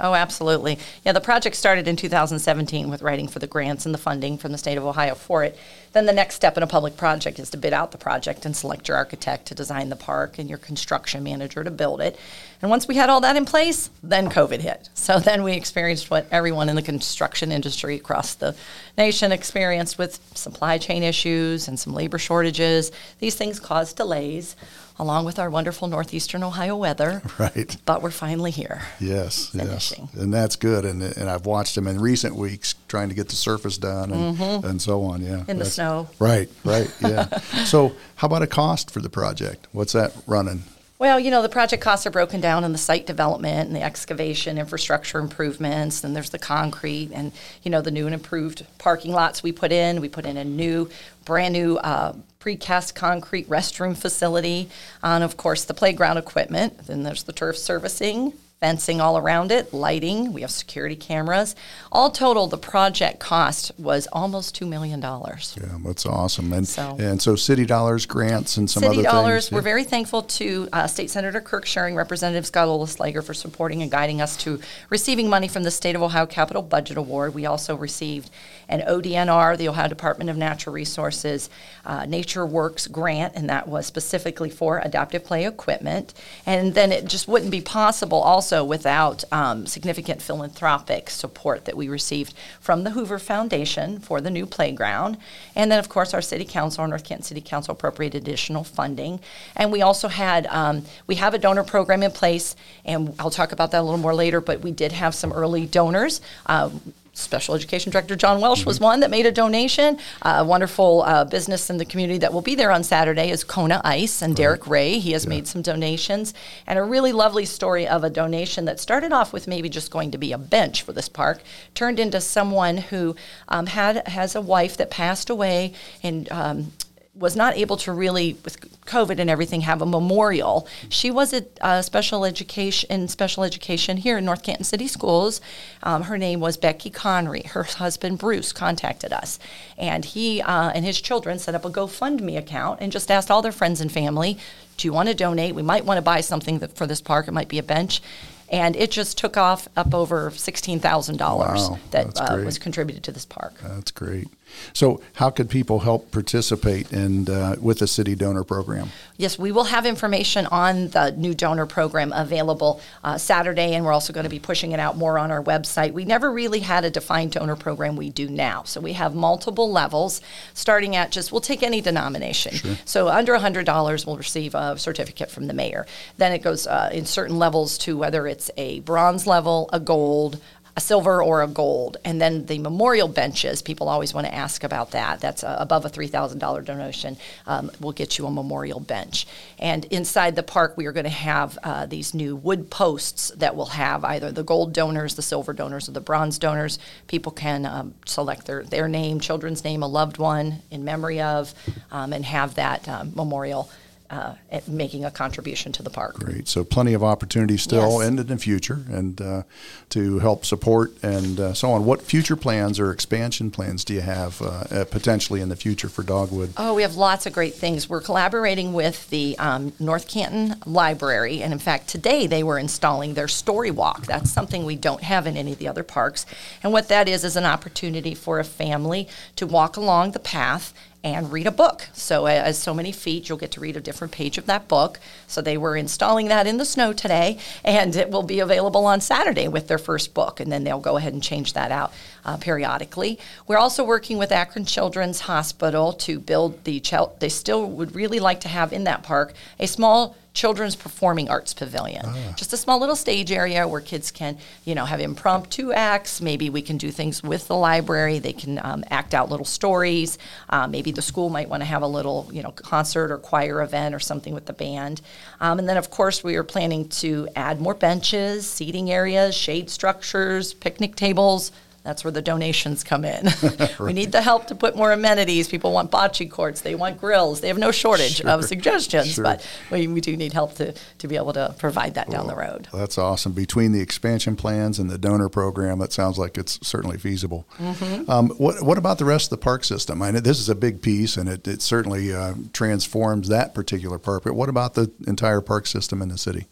Oh, 0.00 0.14
absolutely. 0.14 0.78
Yeah, 1.04 1.12
the 1.12 1.20
project 1.20 1.54
started 1.54 1.86
in 1.86 1.94
2017 1.94 2.90
with 2.90 3.02
writing 3.02 3.28
for 3.28 3.38
the 3.38 3.46
grants 3.46 3.86
and 3.86 3.94
the 3.94 3.98
funding 3.98 4.38
from 4.38 4.50
the 4.50 4.58
state 4.58 4.76
of 4.76 4.84
Ohio 4.84 5.14
for 5.14 5.44
it. 5.44 5.56
Then 5.92 6.06
the 6.06 6.12
next 6.12 6.34
step 6.34 6.56
in 6.56 6.64
a 6.64 6.66
public 6.66 6.96
project 6.96 7.38
is 7.38 7.50
to 7.50 7.56
bid 7.56 7.72
out 7.72 7.92
the 7.92 7.98
project 7.98 8.44
and 8.44 8.56
select 8.56 8.88
your 8.88 8.96
architect 8.96 9.46
to 9.46 9.54
design 9.54 9.90
the 9.90 9.96
park 9.96 10.38
and 10.38 10.48
your 10.48 10.58
construction 10.58 11.22
manager 11.22 11.62
to 11.62 11.70
build 11.70 12.00
it. 12.00 12.18
And 12.60 12.70
once 12.70 12.88
we 12.88 12.96
had 12.96 13.08
all 13.08 13.20
that 13.20 13.36
in 13.36 13.44
place, 13.44 13.88
then 14.02 14.28
COVID 14.28 14.60
hit. 14.60 14.88
So 14.94 15.18
then 15.20 15.44
we 15.44 15.52
experienced 15.52 16.10
what 16.10 16.26
everyone 16.32 16.68
in 16.68 16.74
the 16.74 16.82
construction 16.82 17.52
industry 17.52 17.94
across 17.94 18.34
the 18.34 18.56
nation 18.98 19.30
experienced 19.30 19.96
with 19.96 20.18
supply 20.36 20.78
chain 20.78 21.04
issues 21.04 21.68
and 21.68 21.78
some 21.78 21.94
labor 21.94 22.18
shortages. 22.18 22.90
These 23.20 23.36
things 23.36 23.60
caused 23.60 23.96
delays, 23.96 24.56
along 24.98 25.24
with 25.24 25.38
our 25.38 25.50
wonderful 25.50 25.88
northeastern 25.88 26.42
Ohio 26.42 26.76
weather. 26.76 27.22
Right. 27.38 27.76
But 27.84 28.00
we're 28.02 28.10
finally 28.12 28.50
here. 28.52 28.82
Yes, 29.00 29.48
Finishing. 29.48 30.08
yes, 30.14 30.22
and 30.22 30.32
that's 30.32 30.56
good. 30.56 30.84
And 30.84 31.02
and 31.02 31.28
I've 31.28 31.46
watched 31.46 31.74
them 31.74 31.86
in 31.88 32.00
recent 32.00 32.36
weeks 32.36 32.74
trying 32.88 33.08
to 33.08 33.14
get 33.14 33.28
the 33.28 33.34
surface 33.36 33.76
done 33.76 34.12
and, 34.12 34.64
and 34.64 34.80
so 34.82 35.02
on. 35.02 35.20
Yeah, 35.22 35.38
Mm-hmm. 35.38 35.50
In 35.50 35.58
the 35.58 35.64
snow. 35.64 36.08
Right, 36.18 36.48
right. 36.64 36.90
Yeah. 37.00 37.26
so, 37.64 37.92
how 38.16 38.26
about 38.26 38.42
a 38.42 38.46
cost 38.46 38.90
for 38.90 39.00
the 39.00 39.10
project? 39.10 39.66
What's 39.72 39.92
that 39.94 40.14
running? 40.26 40.62
Well, 40.96 41.18
you 41.18 41.32
know, 41.32 41.42
the 41.42 41.48
project 41.48 41.82
costs 41.82 42.06
are 42.06 42.12
broken 42.12 42.40
down 42.40 42.62
in 42.62 42.70
the 42.70 42.78
site 42.78 43.04
development 43.04 43.66
and 43.66 43.74
the 43.74 43.82
excavation, 43.82 44.58
infrastructure 44.58 45.18
improvements, 45.18 46.04
and 46.04 46.14
there's 46.14 46.30
the 46.30 46.38
concrete 46.38 47.10
and, 47.12 47.32
you 47.64 47.70
know, 47.70 47.80
the 47.82 47.90
new 47.90 48.06
and 48.06 48.14
improved 48.14 48.64
parking 48.78 49.12
lots 49.12 49.42
we 49.42 49.50
put 49.50 49.72
in. 49.72 50.00
We 50.00 50.08
put 50.08 50.24
in 50.24 50.36
a 50.36 50.44
new, 50.44 50.88
brand 51.24 51.52
new 51.52 51.78
uh, 51.78 52.14
precast 52.38 52.94
concrete 52.94 53.48
restroom 53.48 53.96
facility, 53.96 54.68
and 55.02 55.24
of 55.24 55.36
course, 55.36 55.64
the 55.64 55.74
playground 55.74 56.18
equipment. 56.18 56.86
Then 56.86 57.02
there's 57.02 57.24
the 57.24 57.32
turf 57.32 57.58
servicing, 57.58 58.32
fencing 58.64 58.98
all 58.98 59.18
around 59.18 59.52
it, 59.52 59.74
lighting. 59.74 60.32
We 60.32 60.40
have 60.40 60.50
security 60.50 60.96
cameras. 60.96 61.54
All 61.92 62.10
total, 62.10 62.46
the 62.46 62.56
project 62.56 63.20
cost 63.20 63.70
was 63.78 64.08
almost 64.10 64.58
$2 64.58 64.66
million. 64.66 65.02
Yeah, 65.02 65.78
that's 65.84 66.06
awesome. 66.06 66.50
And 66.50 66.66
So- 66.66 66.96
and 66.98 67.20
so 67.20 67.36
city 67.36 67.66
dollars, 67.66 68.06
grants, 68.06 68.56
and 68.56 68.70
some 68.70 68.82
City 68.82 69.00
other 69.00 69.02
dollars. 69.02 69.44
things. 69.48 69.52
We're 69.52 69.58
yeah. 69.58 69.74
very 69.74 69.84
thankful 69.84 70.22
to 70.22 70.70
uh, 70.72 70.86
State 70.86 71.10
Senator 71.10 71.42
Kirk 71.42 71.66
Schuring, 71.66 71.94
Representative 71.94 72.46
Scott 72.46 72.68
Oelslager 72.68 73.22
for 73.22 73.34
supporting 73.34 73.82
and 73.82 73.90
guiding 73.90 74.22
us 74.22 74.34
to 74.38 74.58
receiving 74.88 75.28
money 75.28 75.46
from 75.48 75.64
the 75.64 75.70
State 75.70 75.94
of 75.94 76.00
Ohio 76.02 76.24
Capital 76.24 76.62
Budget 76.62 76.96
Award. 76.96 77.34
We 77.34 77.44
also 77.44 77.76
received 77.76 78.30
an 78.70 78.80
ODNR, 78.80 79.58
the 79.58 79.68
Ohio 79.68 79.88
Department 79.88 80.30
of 80.30 80.38
Natural 80.38 80.72
Resources 80.74 81.50
uh, 81.84 82.06
Nature 82.06 82.46
Works 82.46 82.86
grant, 82.86 83.34
and 83.36 83.50
that 83.50 83.68
was 83.68 83.84
specifically 83.84 84.48
for 84.48 84.78
adaptive 84.78 85.22
play 85.22 85.44
equipment. 85.44 86.14
And 86.46 86.72
then 86.72 86.92
it 86.92 87.04
just 87.04 87.28
wouldn't 87.28 87.50
be 87.50 87.60
possible 87.60 88.20
also 88.22 88.53
without 88.62 89.24
um, 89.32 89.66
significant 89.66 90.20
philanthropic 90.20 91.08
support 91.08 91.64
that 91.64 91.76
we 91.76 91.88
received 91.88 92.34
from 92.60 92.84
the 92.84 92.90
Hoover 92.90 93.18
Foundation 93.18 93.98
for 93.98 94.20
the 94.20 94.30
new 94.30 94.44
playground. 94.44 95.16
And 95.56 95.72
then, 95.72 95.78
of 95.78 95.88
course, 95.88 96.12
our 96.12 96.20
city 96.20 96.44
council, 96.44 96.86
North 96.86 97.04
Canton 97.04 97.24
City 97.24 97.40
Council 97.40 97.72
appropriated 97.72 98.22
additional 98.22 98.64
funding. 98.64 99.20
And 99.56 99.72
we 99.72 99.80
also 99.80 100.08
had, 100.08 100.46
um, 100.48 100.84
we 101.06 101.14
have 101.14 101.32
a 101.32 101.38
donor 101.38 101.64
program 101.64 102.02
in 102.02 102.10
place, 102.10 102.54
and 102.84 103.14
I'll 103.18 103.30
talk 103.30 103.52
about 103.52 103.70
that 103.70 103.80
a 103.80 103.82
little 103.82 103.98
more 103.98 104.14
later, 104.14 104.42
but 104.42 104.60
we 104.60 104.70
did 104.70 104.92
have 104.92 105.14
some 105.14 105.32
early 105.32 105.64
donors. 105.64 106.20
Um, 106.46 106.92
Special 107.14 107.54
Education 107.54 107.92
Director 107.92 108.16
John 108.16 108.40
Welsh 108.40 108.66
was 108.66 108.80
one 108.80 109.00
that 109.00 109.10
made 109.10 109.24
a 109.24 109.32
donation. 109.32 109.98
Uh, 110.20 110.36
a 110.38 110.44
wonderful 110.44 111.02
uh, 111.02 111.24
business 111.24 111.70
in 111.70 111.78
the 111.78 111.84
community 111.84 112.18
that 112.18 112.32
will 112.32 112.42
be 112.42 112.54
there 112.56 112.72
on 112.72 112.82
Saturday 112.82 113.30
is 113.30 113.44
Kona 113.44 113.80
Ice 113.84 114.20
and 114.20 114.34
Derek 114.34 114.66
Ray. 114.66 114.98
He 114.98 115.12
has 115.12 115.26
made 115.26 115.46
some 115.46 115.62
donations. 115.62 116.34
And 116.66 116.78
a 116.78 116.82
really 116.82 117.12
lovely 117.12 117.44
story 117.44 117.86
of 117.86 118.02
a 118.02 118.10
donation 118.10 118.64
that 118.64 118.80
started 118.80 119.12
off 119.12 119.32
with 119.32 119.46
maybe 119.46 119.68
just 119.68 119.90
going 119.90 120.10
to 120.10 120.18
be 120.18 120.32
a 120.32 120.38
bench 120.38 120.82
for 120.82 120.92
this 120.92 121.08
park, 121.08 121.42
turned 121.74 122.00
into 122.00 122.20
someone 122.20 122.78
who 122.78 123.14
um, 123.48 123.66
had 123.66 124.06
has 124.08 124.34
a 124.34 124.40
wife 124.40 124.76
that 124.76 124.90
passed 124.90 125.30
away 125.30 125.72
and 126.02 126.30
um, 126.32 126.72
was 127.16 127.36
not 127.36 127.56
able 127.56 127.76
to 127.76 127.92
really, 127.92 128.36
with 128.44 128.60
COVID 128.86 129.18
and 129.18 129.30
everything, 129.30 129.60
have 129.62 129.80
a 129.80 129.86
memorial. 129.86 130.66
She 130.88 131.10
was 131.10 131.32
at 131.32 131.46
uh, 131.60 131.80
special 131.82 132.24
education 132.24 132.90
in 132.90 133.08
special 133.08 133.44
education 133.44 133.98
here 133.98 134.18
in 134.18 134.24
North 134.24 134.42
Canton 134.42 134.64
City 134.64 134.88
Schools. 134.88 135.40
Um, 135.82 136.02
her 136.02 136.18
name 136.18 136.40
was 136.40 136.56
Becky 136.56 136.90
Conry. 136.90 137.46
Her 137.46 137.62
husband 137.62 138.18
Bruce 138.18 138.52
contacted 138.52 139.12
us, 139.12 139.38
and 139.78 140.04
he 140.04 140.42
uh, 140.42 140.70
and 140.74 140.84
his 140.84 141.00
children 141.00 141.38
set 141.38 141.54
up 141.54 141.64
a 141.64 141.70
GoFundMe 141.70 142.36
account 142.36 142.80
and 142.80 142.90
just 142.90 143.10
asked 143.10 143.30
all 143.30 143.42
their 143.42 143.52
friends 143.52 143.80
and 143.80 143.92
family, 143.92 144.36
"Do 144.76 144.88
you 144.88 144.92
want 144.92 145.08
to 145.08 145.14
donate? 145.14 145.54
We 145.54 145.62
might 145.62 145.84
want 145.84 145.98
to 145.98 146.02
buy 146.02 146.20
something 146.20 146.58
that, 146.58 146.76
for 146.76 146.86
this 146.86 147.00
park. 147.00 147.28
It 147.28 147.32
might 147.32 147.48
be 147.48 147.58
a 147.58 147.62
bench." 147.62 148.02
And 148.50 148.76
it 148.76 148.90
just 148.90 149.16
took 149.16 149.36
off 149.36 149.68
up 149.76 149.94
over 149.94 150.30
sixteen 150.32 150.80
thousand 150.80 151.20
Wow, 151.20 151.38
dollars 151.38 151.80
that 151.92 152.20
uh, 152.20 152.42
was 152.44 152.58
contributed 152.58 153.02
to 153.04 153.12
this 153.12 153.24
park. 153.24 153.54
That's 153.62 153.90
great. 153.90 154.28
So, 154.72 155.00
how 155.14 155.30
could 155.30 155.50
people 155.50 155.80
help 155.80 156.10
participate 156.10 156.92
in 156.92 157.28
uh, 157.28 157.56
with 157.60 157.78
the 157.78 157.86
city 157.86 158.14
donor 158.14 158.44
program? 158.44 158.90
Yes, 159.16 159.38
we 159.38 159.52
will 159.52 159.64
have 159.64 159.86
information 159.86 160.46
on 160.46 160.88
the 160.88 161.12
new 161.12 161.34
donor 161.34 161.66
program 161.66 162.12
available 162.12 162.80
uh, 163.04 163.16
Saturday, 163.18 163.74
and 163.74 163.84
we're 163.84 163.92
also 163.92 164.12
going 164.12 164.24
to 164.24 164.30
be 164.30 164.40
pushing 164.40 164.72
it 164.72 164.80
out 164.80 164.96
more 164.96 165.18
on 165.18 165.30
our 165.30 165.42
website. 165.42 165.92
We 165.92 166.04
never 166.04 166.32
really 166.32 166.60
had 166.60 166.84
a 166.84 166.90
defined 166.90 167.32
donor 167.32 167.56
program 167.56 167.96
we 167.96 168.10
do 168.10 168.28
now. 168.28 168.64
So 168.64 168.80
we 168.80 168.94
have 168.94 169.14
multiple 169.14 169.70
levels, 169.70 170.20
starting 170.54 170.96
at 170.96 171.12
just, 171.12 171.30
we'll 171.30 171.40
take 171.40 171.62
any 171.62 171.80
denomination. 171.80 172.76
So 172.84 173.08
under 173.08 173.34
$100, 173.34 174.06
we'll 174.06 174.16
receive 174.16 174.54
a 174.54 174.78
certificate 174.78 175.30
from 175.30 175.46
the 175.46 175.54
mayor. 175.54 175.86
Then 176.16 176.32
it 176.32 176.42
goes 176.42 176.66
uh, 176.66 176.90
in 176.92 177.06
certain 177.06 177.38
levels 177.38 177.78
to 177.78 177.96
whether 177.96 178.26
it's 178.26 178.50
a 178.56 178.80
bronze 178.80 179.26
level, 179.26 179.70
a 179.72 179.80
gold, 179.80 180.40
a 180.76 180.80
silver 180.80 181.22
or 181.22 181.42
a 181.42 181.46
gold. 181.46 181.98
And 182.04 182.20
then 182.20 182.46
the 182.46 182.58
memorial 182.58 183.06
benches, 183.06 183.62
people 183.62 183.88
always 183.88 184.12
want 184.12 184.26
to 184.26 184.34
ask 184.34 184.64
about 184.64 184.90
that. 184.90 185.20
That's 185.20 185.44
uh, 185.44 185.56
above 185.60 185.84
a 185.84 185.90
$3,000 185.90 186.64
donation. 186.64 187.16
Um, 187.46 187.70
we'll 187.80 187.92
get 187.92 188.18
you 188.18 188.26
a 188.26 188.30
memorial 188.30 188.80
bench. 188.80 189.26
And 189.58 189.84
inside 189.86 190.34
the 190.34 190.42
park, 190.42 190.76
we 190.76 190.86
are 190.86 190.92
going 190.92 191.04
to 191.04 191.10
have 191.10 191.58
uh, 191.62 191.86
these 191.86 192.12
new 192.12 192.34
wood 192.34 192.70
posts 192.70 193.30
that 193.36 193.54
will 193.54 193.66
have 193.66 194.04
either 194.04 194.32
the 194.32 194.42
gold 194.42 194.72
donors, 194.72 195.14
the 195.14 195.22
silver 195.22 195.52
donors, 195.52 195.88
or 195.88 195.92
the 195.92 196.00
bronze 196.00 196.38
donors. 196.38 196.80
People 197.06 197.30
can 197.30 197.66
um, 197.66 197.94
select 198.04 198.46
their, 198.46 198.64
their 198.64 198.88
name, 198.88 199.20
children's 199.20 199.62
name, 199.62 199.82
a 199.82 199.88
loved 199.88 200.18
one 200.18 200.62
in 200.72 200.84
memory 200.84 201.20
of, 201.20 201.54
um, 201.92 202.12
and 202.12 202.24
have 202.24 202.56
that 202.56 202.88
um, 202.88 203.12
memorial. 203.14 203.70
Uh, 204.14 204.36
at 204.52 204.68
making 204.68 205.04
a 205.04 205.10
contribution 205.10 205.72
to 205.72 205.82
the 205.82 205.90
park. 205.90 206.14
Great. 206.14 206.46
So, 206.46 206.62
plenty 206.62 206.94
of 206.94 207.02
opportunities 207.02 207.62
still 207.62 207.98
Yes. 207.98 208.06
and 208.08 208.20
in 208.20 208.26
the 208.28 208.36
future, 208.36 208.84
and 208.88 209.20
uh, 209.20 209.42
to 209.88 210.20
help 210.20 210.44
support 210.44 210.92
and 211.02 211.40
uh, 211.40 211.52
so 211.52 211.72
on. 211.72 211.84
What 211.84 212.00
future 212.00 212.36
plans 212.36 212.78
or 212.78 212.92
expansion 212.92 213.50
plans 213.50 213.84
do 213.84 213.92
you 213.92 214.02
have 214.02 214.40
uh, 214.40 214.46
uh, 214.46 214.84
potentially 214.84 215.40
in 215.40 215.48
the 215.48 215.56
future 215.56 215.88
for 215.88 216.04
Dogwood? 216.04 216.52
Oh, 216.56 216.74
we 216.74 216.82
have 216.82 216.94
lots 216.94 217.26
of 217.26 217.32
great 217.32 217.54
things. 217.54 217.88
We're 217.88 218.02
collaborating 218.02 218.72
with 218.72 219.10
the 219.10 219.36
um, 219.40 219.72
North 219.80 220.06
Canton 220.06 220.60
Library, 220.64 221.42
and 221.42 221.52
in 221.52 221.58
fact, 221.58 221.88
today 221.88 222.28
they 222.28 222.44
were 222.44 222.60
installing 222.60 223.14
their 223.14 223.26
story 223.28 223.72
walk. 223.72 224.06
That's 224.06 224.30
something 224.30 224.64
we 224.64 224.76
don't 224.76 225.02
have 225.02 225.26
in 225.26 225.36
any 225.36 225.50
of 225.52 225.58
the 225.58 225.66
other 225.66 225.82
parks. 225.82 226.24
And 226.62 226.72
what 226.72 226.86
that 226.86 227.08
is 227.08 227.24
is 227.24 227.34
an 227.34 227.46
opportunity 227.46 228.14
for 228.14 228.38
a 228.38 228.44
family 228.44 229.08
to 229.34 229.44
walk 229.44 229.76
along 229.76 230.12
the 230.12 230.20
path 230.20 230.72
and 231.04 231.30
read 231.30 231.46
a 231.46 231.50
book. 231.50 231.86
So, 231.92 232.24
as 232.24 232.58
so 232.58 232.72
many 232.72 232.90
feet, 232.90 233.28
you'll 233.28 233.38
get 233.38 233.50
to 233.52 233.60
read 233.60 233.76
a 233.76 233.80
different 233.80 234.12
page 234.12 234.38
of 234.38 234.46
that 234.46 234.66
book. 234.66 234.98
So, 235.26 235.42
they 235.42 235.58
were 235.58 235.76
installing 235.76 236.28
that 236.28 236.46
in 236.46 236.56
the 236.56 236.64
snow 236.64 236.94
today, 236.94 237.38
and 237.62 237.94
it 237.94 238.10
will 238.10 238.22
be 238.22 238.40
available 238.40 238.86
on 238.86 239.02
Saturday 239.02 239.46
with 239.46 239.68
their 239.68 239.78
first 239.78 240.14
book, 240.14 240.40
and 240.40 240.50
then 240.50 240.64
they'll 240.64 240.80
go 240.80 240.96
ahead 240.96 241.12
and 241.12 241.22
change 241.22 241.52
that 241.52 241.70
out 241.70 241.92
uh, 242.24 242.38
periodically. 242.38 243.18
We're 243.46 243.58
also 243.58 243.84
working 243.84 244.16
with 244.16 244.32
Akron 244.32 244.64
Children's 244.64 245.20
Hospital 245.20 245.92
to 245.92 246.18
build 246.18 246.64
the, 246.64 246.80
chel- 246.80 247.14
they 247.18 247.28
still 247.28 247.70
would 247.70 247.94
really 247.94 248.18
like 248.18 248.40
to 248.40 248.48
have 248.48 248.72
in 248.72 248.84
that 248.84 249.02
park 249.02 249.34
a 249.60 249.66
small 249.66 250.16
children's 250.34 250.74
performing 250.74 251.30
arts 251.30 251.54
pavilion. 251.54 252.04
Just 252.36 252.52
a 252.52 252.56
small 252.56 252.80
little 252.80 252.96
stage 252.96 253.30
area 253.30 253.66
where 253.66 253.80
kids 253.80 254.10
can, 254.10 254.36
you 254.64 254.74
know, 254.74 254.84
have 254.84 255.00
impromptu 255.00 255.72
acts. 255.72 256.20
Maybe 256.20 256.50
we 256.50 256.60
can 256.60 256.76
do 256.76 256.90
things 256.90 257.22
with 257.22 257.46
the 257.46 257.56
library. 257.56 258.18
They 258.18 258.32
can 258.32 258.60
um, 258.62 258.84
act 258.90 259.14
out 259.14 259.30
little 259.30 259.46
stories. 259.46 260.18
Uh, 260.50 260.66
maybe 260.66 260.90
the 260.90 261.02
school 261.02 261.30
might 261.30 261.48
want 261.48 261.62
to 261.62 261.64
have 261.66 261.82
a 261.82 261.86
little, 261.86 262.28
you 262.32 262.42
know, 262.42 262.50
concert 262.50 263.12
or 263.12 263.18
choir 263.18 263.62
event 263.62 263.94
or 263.94 264.00
something 264.00 264.34
with 264.34 264.46
the 264.46 264.52
band. 264.52 265.00
Um, 265.40 265.60
and 265.60 265.68
then, 265.68 265.76
of 265.76 265.90
course, 265.90 266.24
we 266.24 266.34
are 266.34 266.42
planning 266.42 266.88
to 266.88 267.28
add 267.36 267.60
more 267.60 267.74
benches, 267.74 268.46
seating 268.50 268.90
areas, 268.90 269.36
shade 269.36 269.70
structures, 269.70 270.52
picnic 270.52 270.96
tables. 270.96 271.52
That's 271.84 272.02
where 272.02 272.10
the 272.10 272.22
donations 272.22 272.82
come 272.82 273.04
in. 273.04 273.28
we 273.78 273.92
need 273.92 274.10
the 274.10 274.22
help 274.22 274.46
to 274.46 274.54
put 274.54 274.74
more 274.74 274.90
amenities. 274.90 275.48
People 275.48 275.70
want 275.72 275.90
bocce 275.90 276.30
courts, 276.30 276.62
they 276.62 276.74
want 276.74 276.98
grills. 276.98 277.42
They 277.42 277.48
have 277.48 277.58
no 277.58 277.70
shortage 277.70 278.16
Sure. 278.16 278.30
of 278.30 278.44
suggestions, 278.46 279.14
Sure. 279.14 279.24
but 279.24 279.46
we, 279.70 279.86
we 279.86 280.00
do 280.00 280.16
need 280.16 280.32
help 280.32 280.54
to, 280.54 280.72
to 280.98 281.08
be 281.08 281.16
able 281.16 281.34
to 281.34 281.54
provide 281.58 281.94
that 281.94 282.08
down 282.08 282.26
the 282.26 282.34
road. 282.34 282.68
That's 282.72 282.96
awesome. 282.96 283.32
Between 283.32 283.72
the 283.72 283.80
expansion 283.80 284.34
plans 284.34 284.78
and 284.78 284.88
the 284.88 284.96
donor 284.96 285.28
program, 285.28 285.78
that 285.80 285.92
sounds 285.92 286.16
like 286.16 286.38
it's 286.38 286.58
certainly 286.66 286.96
feasible. 286.96 287.46
Mm-hmm. 287.58 288.10
Um, 288.10 288.30
what, 288.30 288.62
what 288.62 288.78
about 288.78 288.96
the 288.98 289.04
rest 289.04 289.26
of 289.26 289.30
the 289.38 289.44
park 289.44 289.62
system? 289.62 290.00
I 290.00 290.10
know 290.10 290.20
this 290.20 290.40
is 290.40 290.48
a 290.48 290.54
big 290.54 290.80
piece, 290.80 291.18
and 291.18 291.28
it, 291.28 291.46
it 291.46 291.60
certainly 291.60 292.14
uh, 292.14 292.32
transforms 292.54 293.28
that 293.28 293.54
particular 293.54 293.98
park. 293.98 294.24
But 294.24 294.34
what 294.34 294.48
about 294.48 294.72
the 294.72 294.90
entire 295.06 295.42
park 295.42 295.66
system 295.66 296.00
in 296.00 296.08
the 296.08 296.18
city? 296.18 296.46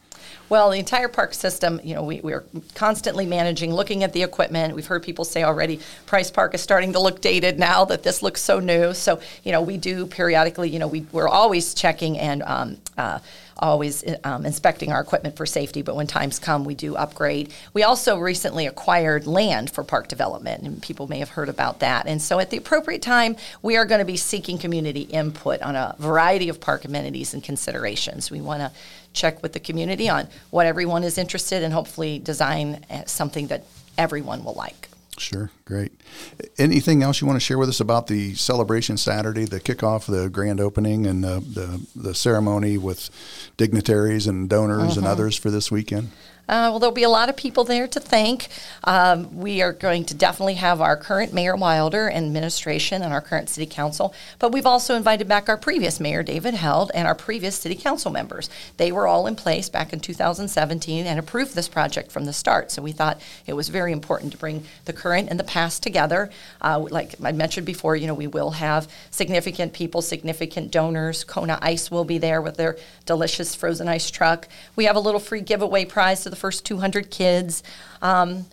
Well, 0.49 0.71
the 0.71 0.79
entire 0.79 1.09
park 1.09 1.35
system, 1.35 1.81
you 1.83 1.95
know, 1.95 2.03
we, 2.03 2.21
we're 2.21 2.45
constantly 2.75 3.25
managing, 3.25 3.73
looking 3.73 4.05
at 4.05 4.13
the 4.13 4.23
equipment. 4.23 4.75
We've 4.75 4.87
heard 4.87 5.03
people 5.03 5.25
say 5.25 5.43
already 5.45 5.81
Price 6.07 6.31
Park 6.31 6.55
is 6.55 6.61
starting 6.61 6.93
to 6.93 7.01
look 7.01 7.21
dated 7.21 7.59
now 7.59 7.85
that 7.87 8.03
this 8.03 8.23
looks 8.23 8.43
so 8.43 8.61
new. 8.61 8.93
So, 8.93 9.21
you 9.45 9.53
know, 9.53 9.63
we 9.63 9.79
do 9.79 10.07
periodically, 10.07 10.69
you 10.69 10.79
know, 10.79 10.89
we, 10.89 11.07
we're 11.11 11.29
always 11.29 11.73
checking 11.75 12.19
and 12.19 12.43
um, 12.43 12.77
uh, 12.99 13.21
always 13.59 14.05
um, 14.25 14.45
inspecting 14.45 14.93
our 14.93 15.01
equipment 15.01 15.37
for 15.37 15.47
safety, 15.47 15.83
but 15.83 15.95
when 15.95 16.07
times 16.07 16.39
come, 16.39 16.65
we 16.65 16.75
do 16.75 16.97
upgrade. 16.97 17.53
We 17.73 17.85
also 17.85 18.19
recently 18.19 18.67
acquired 18.67 19.27
land 19.27 19.71
for 19.71 19.85
park 19.85 20.09
development, 20.09 20.65
and 20.65 20.83
people 20.83 21.07
may 21.07 21.21
have 21.21 21.31
heard 21.31 21.49
about 21.49 21.79
that. 21.81 22.07
And 22.07 22.21
so 22.21 22.41
at 22.41 22.51
the 22.51 22.57
appropriate 22.57 23.03
time, 23.03 23.37
we 23.63 23.77
are 23.77 23.85
going 23.85 24.01
to 24.01 24.05
be 24.05 24.17
seeking 24.17 24.59
community 24.59 25.03
input 25.03 25.63
on 25.63 25.77
a 25.77 25.95
variety 25.99 26.49
of 26.49 26.61
park 26.61 26.85
amenities 26.85 27.35
and 27.35 27.43
considerations. 27.43 28.31
We 28.31 28.41
want 28.41 28.61
to 28.61 28.73
check 29.12 29.42
with 29.42 29.52
the 29.52 29.61
community 29.61 30.09
on 30.09 30.28
what 30.50 30.66
everyone 30.66 31.04
is 31.04 31.19
interested 31.19 31.62
in, 31.62 31.71
hopefully 31.71 32.19
design 32.19 32.85
uh, 32.90 33.04
something 33.07 33.49
that 33.49 33.64
everyone 33.99 34.45
will 34.45 34.54
like. 34.54 34.88
Sure, 35.19 35.50
great. 35.66 35.92
Anything 36.59 37.02
else 37.02 37.21
you 37.21 37.26
want 37.26 37.37
to 37.37 37.45
share 37.45 37.59
with 37.59 37.69
us 37.69 37.81
about 37.81 38.07
the 38.07 38.35
celebration 38.35 38.97
Saturday, 38.97 39.45
the 39.45 39.61
kickoff, 39.61 40.07
the 40.07 40.31
grand 40.31 40.59
opening, 40.59 41.07
and 41.07 41.23
the 41.23 41.40
the, 41.40 41.87
the 41.95 42.14
ceremony 42.14 42.78
with 42.78 43.11
dignitaries 43.59 44.26
and 44.26 44.49
donors 44.49 44.97
and 44.97 45.07
others 45.07 45.37
for 45.37 45.50
this 45.50 45.71
weekend? 45.71 46.11
Uh, 46.49 46.69
well, 46.71 46.81
there'll 46.81 46.93
be 46.93 47.05
a 47.05 47.09
lot 47.09 47.29
of 47.29 47.37
people 47.37 47.63
there 47.63 47.87
to 47.87 48.01
thank. 48.01 48.49
Um, 48.83 49.39
we 49.39 49.63
are 49.63 49.73
going 49.73 50.05
to 50.07 50.15
definitely 50.15 50.55
have 50.55 50.81
our 50.81 50.97
current 50.97 51.33
Mayor 51.33 51.55
Wilder 51.55 52.09
and 52.09 52.27
administration 52.27 53.01
and 53.01 53.13
our 53.13 53.21
current 53.21 53.49
City 53.49 53.65
Council, 53.65 54.13
but 54.41 54.51
we've 54.51 54.67
also 54.67 54.97
invited 54.97 55.29
back 55.29 55.49
our 55.49 55.57
previous 55.57 56.01
Mayor, 56.01 56.25
David 56.25 56.55
Held, 56.55 56.91
and 56.95 57.07
our 57.07 57.15
previous 57.15 57.57
City 57.57 57.77
Council 57.77 58.11
members. 58.11 58.51
They 58.77 58.91
were 58.91 59.07
all 59.07 59.29
in 59.29 59.37
place 59.37 59.69
back 59.69 59.93
in 59.93 60.01
2017 60.01 61.07
and 61.07 61.19
approved 61.19 61.55
this 61.55 61.69
project 61.69 62.11
from 62.11 62.25
the 62.25 62.33
start, 62.33 62.73
so 62.73 62.83
we 62.83 62.93
thought 62.93 63.21
it 63.47 63.53
was 63.53 63.69
very 63.69 63.93
important 63.93 64.33
to 64.33 64.39
bring 64.39 64.65
the 64.85 64.93
current 64.93 65.29
and 65.31 65.39
the 65.39 65.45
past 65.45 65.81
together. 65.83 66.29
Uh, 66.61 66.81
like 66.91 67.15
I 67.23 67.31
mentioned 67.31 67.67
before, 67.67 67.95
you 67.95 68.09
know, 68.09 68.15
we 68.15 68.27
will 68.27 68.51
have 68.51 68.89
significant 69.13 69.73
people, 69.75 70.03
significant 70.03 70.73
donors. 70.73 71.23
Kona 71.23 71.61
Ice 71.63 71.89
will 71.89 72.05
be 72.05 72.19
there 72.19 72.43
with 72.43 72.57
their 72.57 72.77
delicious 73.07 73.55
frozen 73.55 73.87
ice 73.87 74.11
truck. 74.11 74.49
We 74.75 74.87
have 74.87 74.97
a 74.97 75.01
little 75.01 75.21
free 75.21 75.41
giveaway 75.41 75.85
prize 75.85 76.27
the 76.33 76.37
first 76.37 76.67
200 76.67 77.11
kids. 77.11 77.62
Um, 78.01 78.47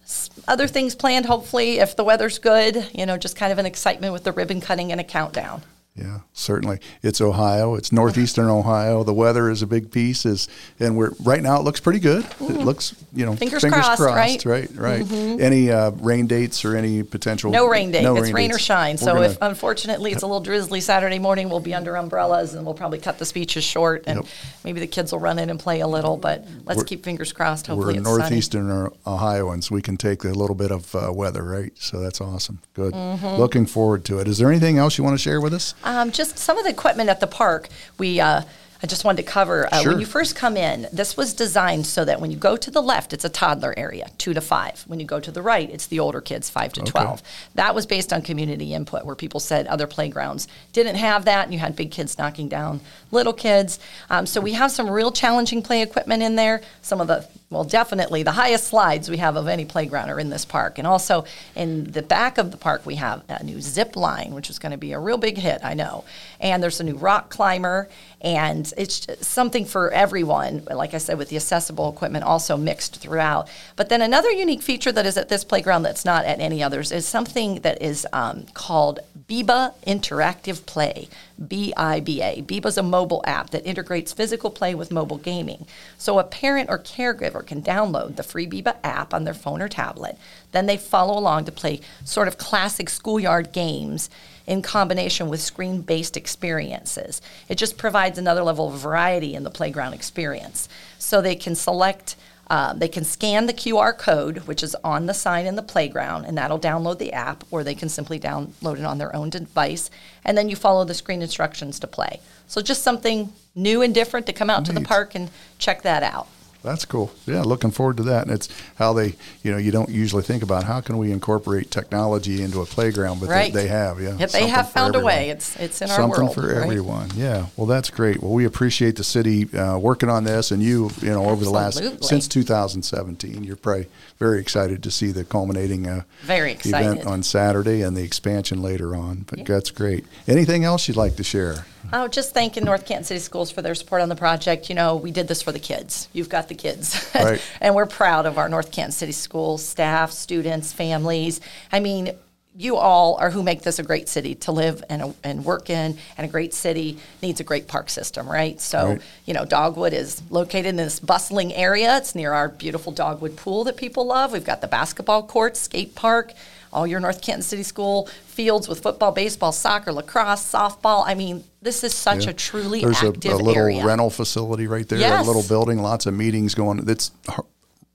other 0.48 0.68
things 0.68 0.94
planned, 0.94 1.26
hopefully, 1.26 1.80
if 1.80 1.96
the 1.96 2.04
weather's 2.04 2.38
good, 2.38 2.92
you 2.94 3.08
know, 3.08 3.18
just 3.18 3.36
kind 3.36 3.52
of 3.52 3.58
an 3.58 3.66
excitement 3.66 4.14
with 4.14 4.24
the 4.24 4.32
ribbon 4.32 4.62
cutting 4.62 4.92
and 4.92 5.02
a 5.02 5.04
countdown. 5.04 5.64
Yeah, 5.96 6.20
certainly. 6.32 6.80
It's 7.04 7.20
Ohio. 7.20 7.76
It's 7.76 7.92
northeastern 7.92 8.46
Ohio. 8.48 9.04
The 9.04 9.14
weather 9.14 9.50
is 9.50 9.62
a 9.62 9.68
big 9.68 9.92
piece. 9.92 10.26
Is 10.26 10.48
and 10.80 10.96
we're 10.96 11.12
right 11.26 11.42
now. 11.44 11.60
It 11.60 11.64
looks 11.64 11.82
pretty 11.82 12.00
good. 12.00 12.24
It 12.40 12.58
looks, 12.62 12.96
you 13.12 13.26
know, 13.26 13.36
Fingers 13.36 13.66
crossed, 13.66 14.00
right? 14.02 14.44
Right, 14.46 14.70
right. 14.76 15.12
Any 15.12 15.70
uh, 15.72 15.92
rain 15.92 16.26
dates 16.28 16.64
or 16.64 16.78
any 16.78 17.04
potential? 17.04 17.52
No 17.52 17.68
rain 17.68 17.92
date. 17.92 18.04
no 18.04 18.16
it's 18.16 18.32
rain 18.32 18.50
or 18.54 18.60
shine. 18.60 18.94
We're 18.94 18.98
So 18.98 19.14
gonna- 19.16 19.26
if 19.26 19.38
unfortunately 19.42 20.14
it's 20.14 20.24
a 20.24 20.26
little 20.26 20.40
drizzly 20.40 20.80
Saturday 20.80 21.20
morning, 21.20 21.50
we'll 21.50 21.60
be 21.60 21.74
under 21.74 21.98
umbrellas 21.98 22.54
and 22.54 22.66
we'll 22.66 22.76
probably 22.76 23.00
cut 23.00 23.20
the 23.20 23.26
speeches 23.26 23.66
short 23.66 24.06
and 24.08 24.20
Yep. 24.20 24.26
maybe 24.64 24.80
the 24.80 24.88
kids 24.88 25.12
will 25.12 25.20
run 25.20 25.38
in 25.38 25.50
and 25.50 25.60
play 25.60 25.82
a 25.82 25.88
little. 25.88 26.16
But 26.16 26.46
let's 26.66 26.78
We're- 26.78 26.88
keep 26.88 27.04
fingers 27.04 27.34
crossed. 27.34 27.68
Hopefully 27.68 27.96
we're 27.96 28.00
it's 28.00 28.08
sunny. 28.10 28.20
northeastern 28.22 28.90
Ohioans. 29.06 29.70
We 29.70 29.82
can 29.82 29.98
take 29.98 30.24
a 30.24 30.30
little 30.30 30.56
bit 30.56 30.72
of 30.72 30.96
uh, 30.96 31.12
weather, 31.12 31.44
right? 31.44 31.74
So 31.78 32.00
that's 32.00 32.22
awesome. 32.22 32.60
Good. 32.74 32.94
Mm-hmm. 32.94 33.36
Looking 33.38 33.66
forward 33.66 34.06
to 34.06 34.20
it. 34.20 34.30
Is 34.30 34.38
there 34.38 34.50
anything 34.50 34.78
else 34.78 34.98
you 34.98 35.04
want 35.04 35.16
to 35.16 35.22
share 35.22 35.42
with 35.42 35.54
us? 35.54 35.74
Um, 35.90 36.12
just 36.12 36.38
some 36.38 36.56
of 36.60 36.66
the 36.66 36.70
equipment 36.70 37.10
at 37.10 37.20
the 37.20 37.26
park. 37.26 37.68
We 37.98 38.20
uh, 38.20 38.44
I 38.82 38.88
just 38.88 39.04
wanted 39.04 39.26
to 39.26 39.32
cover 39.32 39.68
uh, 39.72 39.82
Sure. 39.82 39.92
when 39.92 40.00
you 40.00 40.06
first 40.06 40.36
come 40.36 40.56
in, 40.56 40.88
this 40.94 41.18
was 41.18 41.34
designed 41.34 41.86
so 41.86 42.06
that 42.06 42.22
when 42.22 42.32
you 42.32 42.38
go 42.38 42.56
to 42.56 42.72
the 42.72 42.82
left, 42.82 43.12
it's 43.12 43.26
a 43.26 43.30
toddler 43.30 43.74
area, 43.78 44.10
two 44.18 44.34
to 44.34 44.42
five. 44.42 44.84
When 44.88 45.00
you 45.00 45.06
go 45.06 45.20
to 45.20 45.32
the 45.32 45.42
right, 45.42 45.70
it's 45.70 45.88
the 45.88 46.00
older 46.00 46.22
kids, 46.22 46.50
five 46.50 46.72
to 46.74 46.82
12. 46.82 47.22
That 47.56 47.76
was 47.76 47.86
based 47.86 48.14
on 48.14 48.22
community 48.22 48.74
input, 48.74 49.06
where 49.06 49.16
people 49.16 49.42
said 49.42 49.68
other 49.68 49.88
playgrounds 49.88 50.48
didn't 50.72 50.96
have 50.96 51.26
that, 51.26 51.44
and 51.46 51.54
you 51.54 51.60
had 51.60 51.76
big 51.76 51.92
kids 51.92 52.18
knocking 52.18 52.48
down 52.48 52.80
little 53.12 53.34
kids. 53.34 53.80
Um, 54.10 54.26
so 54.26 54.40
we 54.40 54.54
have 54.54 54.72
some 54.72 54.90
real 54.90 55.12
challenging 55.12 55.62
play 55.62 55.82
equipment 55.82 56.24
in 56.24 56.36
there. 56.36 56.62
Some 56.82 57.02
of 57.02 57.08
the 57.08 57.28
well, 57.50 57.64
definitely 57.64 58.22
the 58.22 58.32
highest 58.32 58.66
slides 58.66 59.10
we 59.10 59.18
have 59.18 59.36
of 59.36 59.48
any 59.48 59.66
playground 59.66 60.10
are 60.10 60.20
in 60.20 60.30
this 60.30 60.46
park. 60.46 60.78
And 60.78 60.86
also 60.86 61.26
in 61.56 61.86
the 61.86 62.04
back 62.04 62.38
of 62.38 62.52
the 62.52 62.58
park, 62.58 62.86
we 62.86 62.96
have 62.96 63.24
a 63.28 63.44
new 63.44 63.60
zip 63.60 63.96
line, 63.96 64.36
which 64.36 64.52
is 64.52 64.60
going 64.60 64.72
to 64.72 64.78
be 64.78 64.92
a 64.92 65.00
real 65.00 65.18
big 65.18 65.36
hit, 65.38 65.62
I 65.64 65.74
know. 65.74 66.04
And 66.40 66.62
there's 66.62 66.80
a 66.80 66.84
new 66.84 66.96
rock 66.96 67.30
climber, 67.32 67.90
and 68.22 68.74
it's 68.78 69.08
something 69.26 69.66
for 69.66 69.92
everyone. 69.92 70.64
Like 70.70 70.94
I 70.94 70.98
said, 70.98 71.18
with 71.18 71.30
the 71.30 71.38
accessible 71.38 71.90
equipment 71.90 72.26
also 72.26 72.58
mixed 72.58 72.98
throughout. 72.98 73.50
But 73.76 73.90
then 73.90 74.02
another 74.02 74.32
unique 74.32 74.62
feature 74.62 74.92
that 74.92 75.06
is 75.06 75.18
at 75.18 75.30
this 75.30 75.44
playground 75.44 75.84
that's 75.84 76.04
not 76.04 76.26
at 76.26 76.40
any 76.40 76.62
others 76.62 76.92
is 76.92 77.08
something 77.08 77.62
that 77.62 77.82
is 77.82 78.06
um, 78.12 78.46
called 78.54 79.00
Biba 79.28 79.74
Interactive 79.86 80.66
Play. 80.66 81.08
B 81.48 81.74
I 81.78 82.02
B 82.02 82.22
A. 82.22 82.42
BIBA 82.42 82.66
is 82.66 82.78
a 82.78 82.84
mobile 82.84 83.24
app 83.26 83.52
that 83.52 83.66
integrates 83.66 84.12
physical 84.12 84.50
play 84.50 84.76
with 84.76 84.92
mobile 84.92 85.18
gaming. 85.18 85.66
So 85.98 86.20
a 86.20 86.24
parent 86.26 86.70
or 86.70 86.78
caregiver 86.78 87.46
can 87.46 87.62
download 87.62 88.18
the 88.18 88.24
free 88.24 88.46
Biba 88.46 88.76
app 88.84 89.14
on 89.14 89.24
their 89.24 89.34
phone 89.34 89.62
or 89.62 89.70
tablet. 89.70 90.18
Then 90.52 90.66
they 90.66 90.76
follow 90.76 91.18
along 91.18 91.46
to 91.46 91.52
play 91.54 91.80
sort 92.04 92.28
of 92.28 92.38
classic 92.38 92.90
schoolyard 92.90 93.54
games 93.54 94.10
in 94.50 94.64
combination 94.64 95.30
with 95.30 95.40
screen 95.40 95.82
based 95.82 96.18
experiences. 96.18 97.22
It 97.48 97.56
just 97.56 97.78
provides 97.78 98.18
another 98.18 98.42
level 98.42 98.74
of 98.74 98.80
variety 98.80 99.36
in 99.36 99.44
the 99.44 99.52
playground 99.52 99.94
experience. 99.94 100.68
So 100.98 101.22
they 101.22 101.36
can 101.36 101.56
select 101.56 102.16
um, 102.52 102.80
they 102.80 102.88
can 102.88 103.04
scan 103.04 103.46
the 103.46 103.54
QR 103.54 103.96
code, 103.96 104.40
which 104.48 104.64
is 104.64 104.76
on 104.84 105.06
the 105.06 105.14
sign 105.14 105.46
in 105.46 105.56
the 105.56 105.62
playground, 105.62 106.26
and 106.26 106.36
that'll 106.36 106.60
download 106.60 106.98
the 106.98 107.14
app, 107.14 107.44
or 107.52 107.64
they 107.64 107.76
can 107.76 107.90
simply 107.90 108.20
download 108.20 108.80
it 108.80 108.86
on 108.86 108.98
their 108.98 109.16
own 109.16 109.30
device, 109.30 109.92
and 110.26 110.36
then 110.36 110.50
you 110.50 110.56
follow 110.56 110.84
the 110.84 110.96
screen 110.96 111.22
instructions 111.22 111.80
to 111.80 111.86
play. 111.86 112.20
So 112.48 112.60
just 112.64 112.82
something 112.82 113.32
new 113.54 113.84
and 113.84 113.94
different 113.94 114.26
to 114.26 114.34
come 114.34 114.50
out 114.50 114.66
to 114.66 114.74
the 114.74 114.82
park 114.82 115.14
and 115.14 115.30
check 115.60 115.84
that 115.84 116.02
out. 116.02 116.28
That's 116.62 116.84
cool. 116.84 117.12
Yeah, 117.26 117.42
looking 117.44 117.72
forward 117.72 117.98
to 117.98 118.04
that. 118.04 118.24
And 118.24 118.32
it's 118.32 118.50
how 118.76 118.92
they, 118.92 119.16
you 119.44 119.52
know, 119.52 119.58
you 119.58 119.72
don't 119.72 119.90
usually 119.90 120.24
think 120.24 120.44
about 120.44 120.66
how 120.66 120.82
can 120.82 120.98
we 120.98 121.12
incorporate 121.12 121.72
technology 121.72 122.42
into 122.42 122.62
a 122.62 122.66
playground, 122.66 123.22
but 123.22 123.30
Right. 123.30 123.54
they, 123.54 123.64
they 123.64 123.68
have. 123.70 124.02
Yeah, 124.02 124.18
Yep, 124.18 124.32
they 124.32 124.48
have 124.48 124.70
found 124.70 124.96
a 124.96 125.00
way. 125.00 125.30
It's 125.30 125.56
it's 125.56 125.82
in 125.82 125.90
our 125.90 126.02
world. 126.02 126.16
something 126.16 126.34
for 126.34 126.48
right? 126.54 126.64
everyone. 126.64 127.10
Yeah. 127.16 127.46
Well, 127.56 127.66
that's 127.66 127.90
great. 127.90 128.22
Well, 128.22 128.34
we 128.34 128.44
appreciate 128.46 128.98
the 128.98 129.06
city 129.06 129.48
uh, 129.58 129.78
working 129.78 130.10
on 130.10 130.26
this, 130.26 130.52
and 130.52 130.62
you, 130.62 130.90
you 131.02 131.10
know, 131.12 131.26
over 131.30 131.44
the 131.46 131.50
last 131.50 131.82
since 132.04 132.28
2017, 132.28 133.44
you're 133.44 133.56
probably 133.56 133.88
very 134.18 134.40
excited 134.42 134.84
to 134.84 134.92
see 134.92 135.12
the 135.12 135.24
culminating 135.24 135.88
uh, 135.88 136.04
Very 136.24 136.54
event 136.66 137.06
on 137.06 137.24
Saturday 137.24 137.82
and 137.82 137.96
the 137.96 138.04
expansion 138.04 138.62
later 138.62 138.96
on. 138.96 139.26
But 139.30 139.46
that's 139.46 139.72
great. 139.72 140.06
Anything 140.28 140.66
else 140.66 140.88
you'd 140.90 140.98
like 140.98 141.16
to 141.16 141.24
share? 141.24 141.66
Oh, 141.92 142.08
just 142.08 142.34
thanking 142.34 142.66
North 142.66 142.86
Canton 142.86 143.04
City 143.06 143.20
Schools 143.20 143.52
for 143.52 143.62
their 143.62 143.76
support 143.76 144.02
on 144.02 144.10
the 144.10 144.16
project. 144.16 144.70
You 144.70 144.76
know, 144.76 144.96
we 144.96 145.12
did 145.12 145.28
this 145.28 145.42
for 145.42 145.52
the 145.52 145.60
kids. 145.60 146.08
You've 146.14 146.30
got 146.30 146.48
the 146.48 146.56
kids. 146.56 147.10
Right. 147.16 147.42
and 147.60 147.76
we're 147.76 147.86
proud 147.86 148.26
of 148.26 148.38
our 148.38 148.48
North 148.50 148.72
Canton 148.72 148.92
City 148.92 149.12
Schools 149.12 149.66
staff, 149.66 150.12
students, 150.12 150.72
families. 150.72 151.42
I 151.72 151.80
mean, 151.80 152.12
you 152.56 152.76
all 152.76 153.16
are 153.16 153.30
who 153.30 153.42
make 153.44 153.62
this 153.62 153.80
a 153.80 153.84
great 153.84 154.10
city 154.10 154.36
to 154.36 154.52
live 154.52 154.84
and, 154.90 155.16
and 155.24 155.46
work 155.46 155.70
in, 155.70 155.98
and 156.18 156.26
a 156.26 156.30
great 156.30 156.54
city 156.54 156.98
needs 157.22 157.40
a 157.40 157.44
great 157.44 157.68
park 157.68 157.90
system, 157.90 158.28
right? 158.30 158.60
So, 158.60 158.88
Right. 158.90 159.02
you 159.26 159.34
know, 159.34 159.46
Dogwood 159.46 159.94
is 159.94 160.22
located 160.30 160.66
in 160.66 160.76
this 160.76 161.00
bustling 161.00 161.54
area. 161.54 161.98
It's 161.98 162.16
near 162.16 162.34
our 162.34 162.50
beautiful 162.50 162.92
Dogwood 162.92 163.38
pool 163.38 163.64
that 163.66 163.78
people 163.78 164.06
love. 164.06 164.34
We've 164.34 164.44
got 164.44 164.62
the 164.62 164.68
basketball 164.68 165.24
courts, 165.24 165.60
skate 165.60 165.96
park, 165.96 166.34
all 166.72 166.86
your 166.88 167.00
North 167.00 167.22
Canton 167.22 167.42
City 167.44 167.64
School 167.64 168.08
fields 168.26 168.68
with 168.68 168.82
football, 168.82 169.12
baseball, 169.12 169.52
soccer, 169.52 169.92
lacrosse, 169.92 170.52
softball. 170.52 171.04
I 171.06 171.16
mean, 171.16 171.44
this 171.62 171.84
is 171.84 171.94
such 171.94 172.26
Yeah. 172.26 172.32
a 172.32 172.34
truly 172.34 172.82
There's 172.82 173.02
a, 173.04 173.08
active 173.08 173.34
a 173.34 173.36
little 173.38 173.56
area. 173.58 173.86
rental 173.86 174.10
facility 174.10 174.68
right 174.68 174.88
there, 174.88 175.00
Yes. 175.00 175.24
a 175.26 175.28
little 175.28 175.44
building, 175.44 175.82
lots 175.82 176.06
of 176.06 176.14
meetings 176.14 176.56
going. 176.56 176.88
H- 176.90 177.10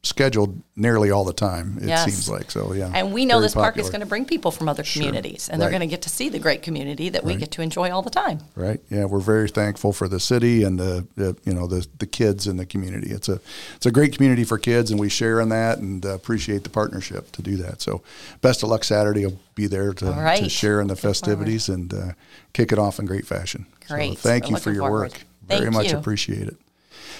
scheduled 0.04 0.60
nearly 0.76 1.10
all 1.10 1.24
the 1.24 1.32
time. 1.32 1.78
It 1.80 1.88
Yes. 1.88 2.04
seems 2.04 2.28
like 2.28 2.50
so. 2.50 2.72
Yeah, 2.74 2.90
And 2.94 3.12
we 3.12 3.24
know 3.24 3.36
Very 3.36 3.46
this 3.46 3.54
park 3.54 3.78
is 3.78 3.88
going 3.88 4.00
to 4.00 4.06
bring 4.06 4.24
people 4.24 4.50
from 4.50 4.68
other 4.68 4.82
communities, 4.82 5.48
and 5.48 5.60
they're 5.60 5.68
Right. 5.68 5.78
going 5.78 5.88
to 5.88 5.92
get 5.92 6.02
to 6.02 6.08
see 6.10 6.28
the 6.28 6.38
great 6.38 6.62
community 6.62 7.08
that 7.08 7.24
we 7.24 7.34
get 7.36 7.50
to 7.52 7.62
enjoy 7.62 7.90
all 7.90 8.02
the 8.02 8.10
time. 8.10 8.40
Right. 8.54 8.80
Yeah, 8.90 9.06
we're 9.06 9.20
very 9.20 9.48
thankful 9.48 9.92
for 9.92 10.06
the 10.06 10.20
city 10.20 10.62
and 10.62 10.78
the, 10.78 11.06
the 11.16 11.36
you 11.44 11.52
know 11.54 11.66
the 11.66 11.86
the 11.98 12.06
kids 12.06 12.46
in 12.46 12.56
the 12.58 12.66
community. 12.66 13.10
It's 13.10 13.28
a 13.28 13.40
it's 13.76 13.86
a 13.86 13.90
great 13.90 14.12
community 14.14 14.44
for 14.44 14.58
kids, 14.58 14.90
and 14.90 15.00
we 15.00 15.08
share 15.08 15.40
in 15.40 15.48
that 15.48 15.78
and 15.78 16.04
uh, 16.04 16.10
appreciate 16.10 16.62
the 16.64 16.70
partnership 16.70 17.32
to 17.32 17.42
do 17.42 17.56
that. 17.56 17.80
So, 17.82 18.02
best 18.42 18.62
of 18.62 18.68
luck 18.68 18.84
Saturday. 18.84 19.24
I'll 19.24 19.38
be 19.54 19.66
there 19.66 19.92
to, 19.94 20.06
right. 20.06 20.42
to 20.42 20.48
share 20.50 20.80
in 20.80 20.88
the 20.88 20.92
Look 20.94 21.00
forward. 21.00 21.14
festivities 21.14 21.68
and 21.68 21.94
uh, 21.94 22.12
kick 22.52 22.72
it 22.72 22.78
off 22.78 22.98
in 22.98 23.06
great 23.06 23.26
fashion. 23.26 23.66
So 23.88 23.94
Great. 23.94 24.18
thank 24.18 24.44
We're 24.44 24.50
you 24.50 24.56
for 24.58 24.70
your 24.72 24.82
forward. 24.82 25.00
work. 25.12 25.20
Very 25.46 25.60
Thank 25.62 25.72
much 25.74 25.92
you. 25.92 25.98
appreciate 25.98 26.48
it. 26.48 26.56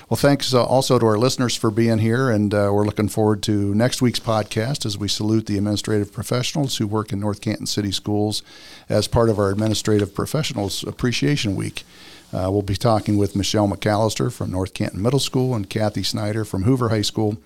Well, 0.09 0.17
thanks 0.17 0.53
uh, 0.53 0.63
also 0.65 0.99
to 0.99 1.07
our 1.07 1.19
listeners 1.19 1.57
for 1.57 1.71
being 1.71 1.99
here, 1.99 2.31
and 2.31 2.53
uh, 2.53 2.71
we're 2.73 2.85
looking 2.85 3.09
forward 3.09 3.43
to 3.45 3.75
next 3.75 4.03
week's 4.03 4.21
podcast 4.21 4.85
as 4.85 4.99
we 4.99 5.09
salute 5.09 5.47
the 5.47 5.57
administrative 5.57 6.13
professionals 6.13 6.77
who 6.77 6.87
work 6.87 7.13
in 7.13 7.21
North 7.21 7.41
Canton 7.41 7.67
City 7.67 7.91
Schools 7.91 8.43
as 8.89 9.09
part 9.09 9.29
of 9.29 9.39
our 9.39 9.51
Administrative 9.51 10.15
Professionals 10.15 10.85
Appreciation 10.85 11.57
Week. 11.57 11.85
Uh, 12.33 12.51
we'll 12.51 12.63
be 12.63 12.77
talking 12.77 13.17
with 13.17 13.37
Michelle 13.37 13.69
McAllister 13.69 14.33
from 14.33 14.51
North 14.51 14.75
Canton 14.75 15.01
Middle 15.01 15.21
School 15.21 15.55
and 15.55 15.71
Kathy 15.71 16.03
Snyder 16.03 16.45
from 16.45 16.65
Hoover 16.65 16.89
High 16.89 17.03
School. 17.03 17.39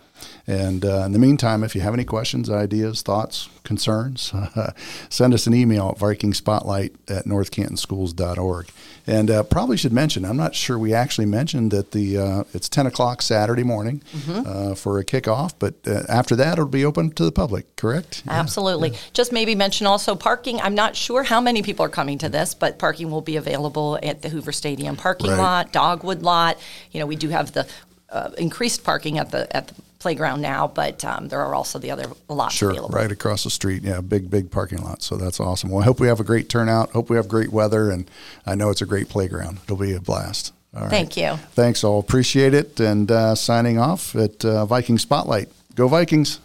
And 0.46 0.85
uh, 0.85 1.02
in 1.04 1.12
the 1.12 1.18
meantime, 1.18 1.62
if 1.62 1.74
you 1.74 1.83
have 1.83 1.94
any 1.94 2.04
questions, 2.04 2.48
ideas, 2.48 3.02
thoughts, 3.02 3.48
concerns, 3.64 4.33
send 5.11 5.35
us 5.35 5.46
an 5.46 5.54
email 5.54 5.90
at 5.90 5.98
vikingspotlight 5.98 6.94
at 7.09 7.26
northcantonschools.org. 7.26 8.68
And 9.07 9.31
uh, 9.31 9.42
probably 9.42 9.78
should 9.78 9.92
mention, 9.92 10.24
I'm 10.26 10.37
not 10.37 10.54
sure 10.54 10.78
we 10.78 10.92
actually 10.92 11.24
mentioned 11.26 11.70
that 11.70 11.92
the 11.92 12.18
uh, 12.18 12.44
it's 12.52 12.68
10 12.68 12.87
o'clock 12.87 13.22
Saturday 13.22 13.62
morning 13.62 14.02
uh, 14.28 14.74
for 14.74 14.98
a 14.98 15.04
kickoff, 15.04 15.54
but 15.59 15.74
uh, 15.87 16.02
after 16.09 16.37
that, 16.37 16.54
it'll 16.54 16.66
be 16.66 16.85
open 16.85 17.11
to 17.12 17.24
the 17.24 17.33
public, 17.33 17.74
correct? 17.76 18.22
Yeah. 18.26 18.33
Absolutely. 18.40 18.92
Just 19.14 19.33
maybe 19.33 19.54
mention 19.54 19.87
also 19.87 20.14
parking. 20.14 20.61
I'm 20.61 20.74
not 20.74 20.94
sure 20.94 21.22
how 21.22 21.40
many 21.40 21.62
people 21.62 21.85
are 21.87 21.90
coming 21.90 22.18
to 22.18 22.28
this, 22.28 22.54
but 22.54 22.78
parking 22.78 23.11
will 23.11 23.22
be 23.22 23.37
available 23.37 23.98
at 24.02 24.20
the 24.22 24.28
Hoover 24.28 24.52
Stadium 24.52 24.96
parking 24.96 25.31
Right. 25.31 25.38
lot, 25.38 25.72
Dogwood 25.72 26.22
lot. 26.22 26.59
You 26.92 27.00
know, 27.00 27.07
we 27.07 27.16
do 27.16 27.31
have 27.31 27.52
the 27.52 27.66
uh, 28.11 28.31
increased 28.38 28.85
parking 28.85 29.18
at 29.18 29.31
the 29.31 29.55
at 29.57 29.68
the 29.68 29.75
playground 29.99 30.40
now, 30.40 30.66
but 30.68 31.05
um, 31.05 31.27
there 31.29 31.40
are 31.40 31.55
also 31.55 31.79
the 31.79 31.90
other 31.90 32.05
lots 32.29 32.55
Sure, 32.55 32.71
available. 32.71 32.94
right 32.97 33.11
across 33.11 33.42
the 33.44 33.51
street. 33.51 33.83
Yeah, 33.83 34.01
big, 34.01 34.31
big 34.31 34.49
parking 34.51 34.79
lot. 34.83 35.03
So 35.03 35.16
that's 35.16 35.40
awesome. 35.40 35.71
Well, 35.71 35.83
I 35.83 35.85
hope 35.85 35.99
we 35.99 36.07
have 36.07 36.21
a 36.21 36.25
great 36.25 36.49
turnout. 36.49 36.90
Hope 36.92 37.11
we 37.11 37.16
have 37.16 37.27
great 37.29 37.51
weather, 37.53 37.90
and 37.90 38.09
I 38.47 38.55
know 38.55 38.71
it's 38.71 38.81
a 38.83 38.87
great 38.87 39.09
playground. 39.09 39.59
It'll 39.64 39.77
be 39.77 39.94
a 39.94 40.01
blast. 40.01 40.53
All 40.75 40.83
right. 40.83 40.90
Thank 40.90 41.16
you. 41.16 41.37
Thanks 41.53 41.83
all. 41.83 41.99
Appreciate 41.99 42.55
it. 42.55 42.79
And 42.79 43.11
uh, 43.11 43.35
signing 43.35 43.79
off 43.79 44.14
at 44.14 44.44
uh, 44.44 44.66
Viking 44.66 44.99
Spotlight. 44.99 45.49
Go 45.75 45.88
Vikings. 45.88 46.38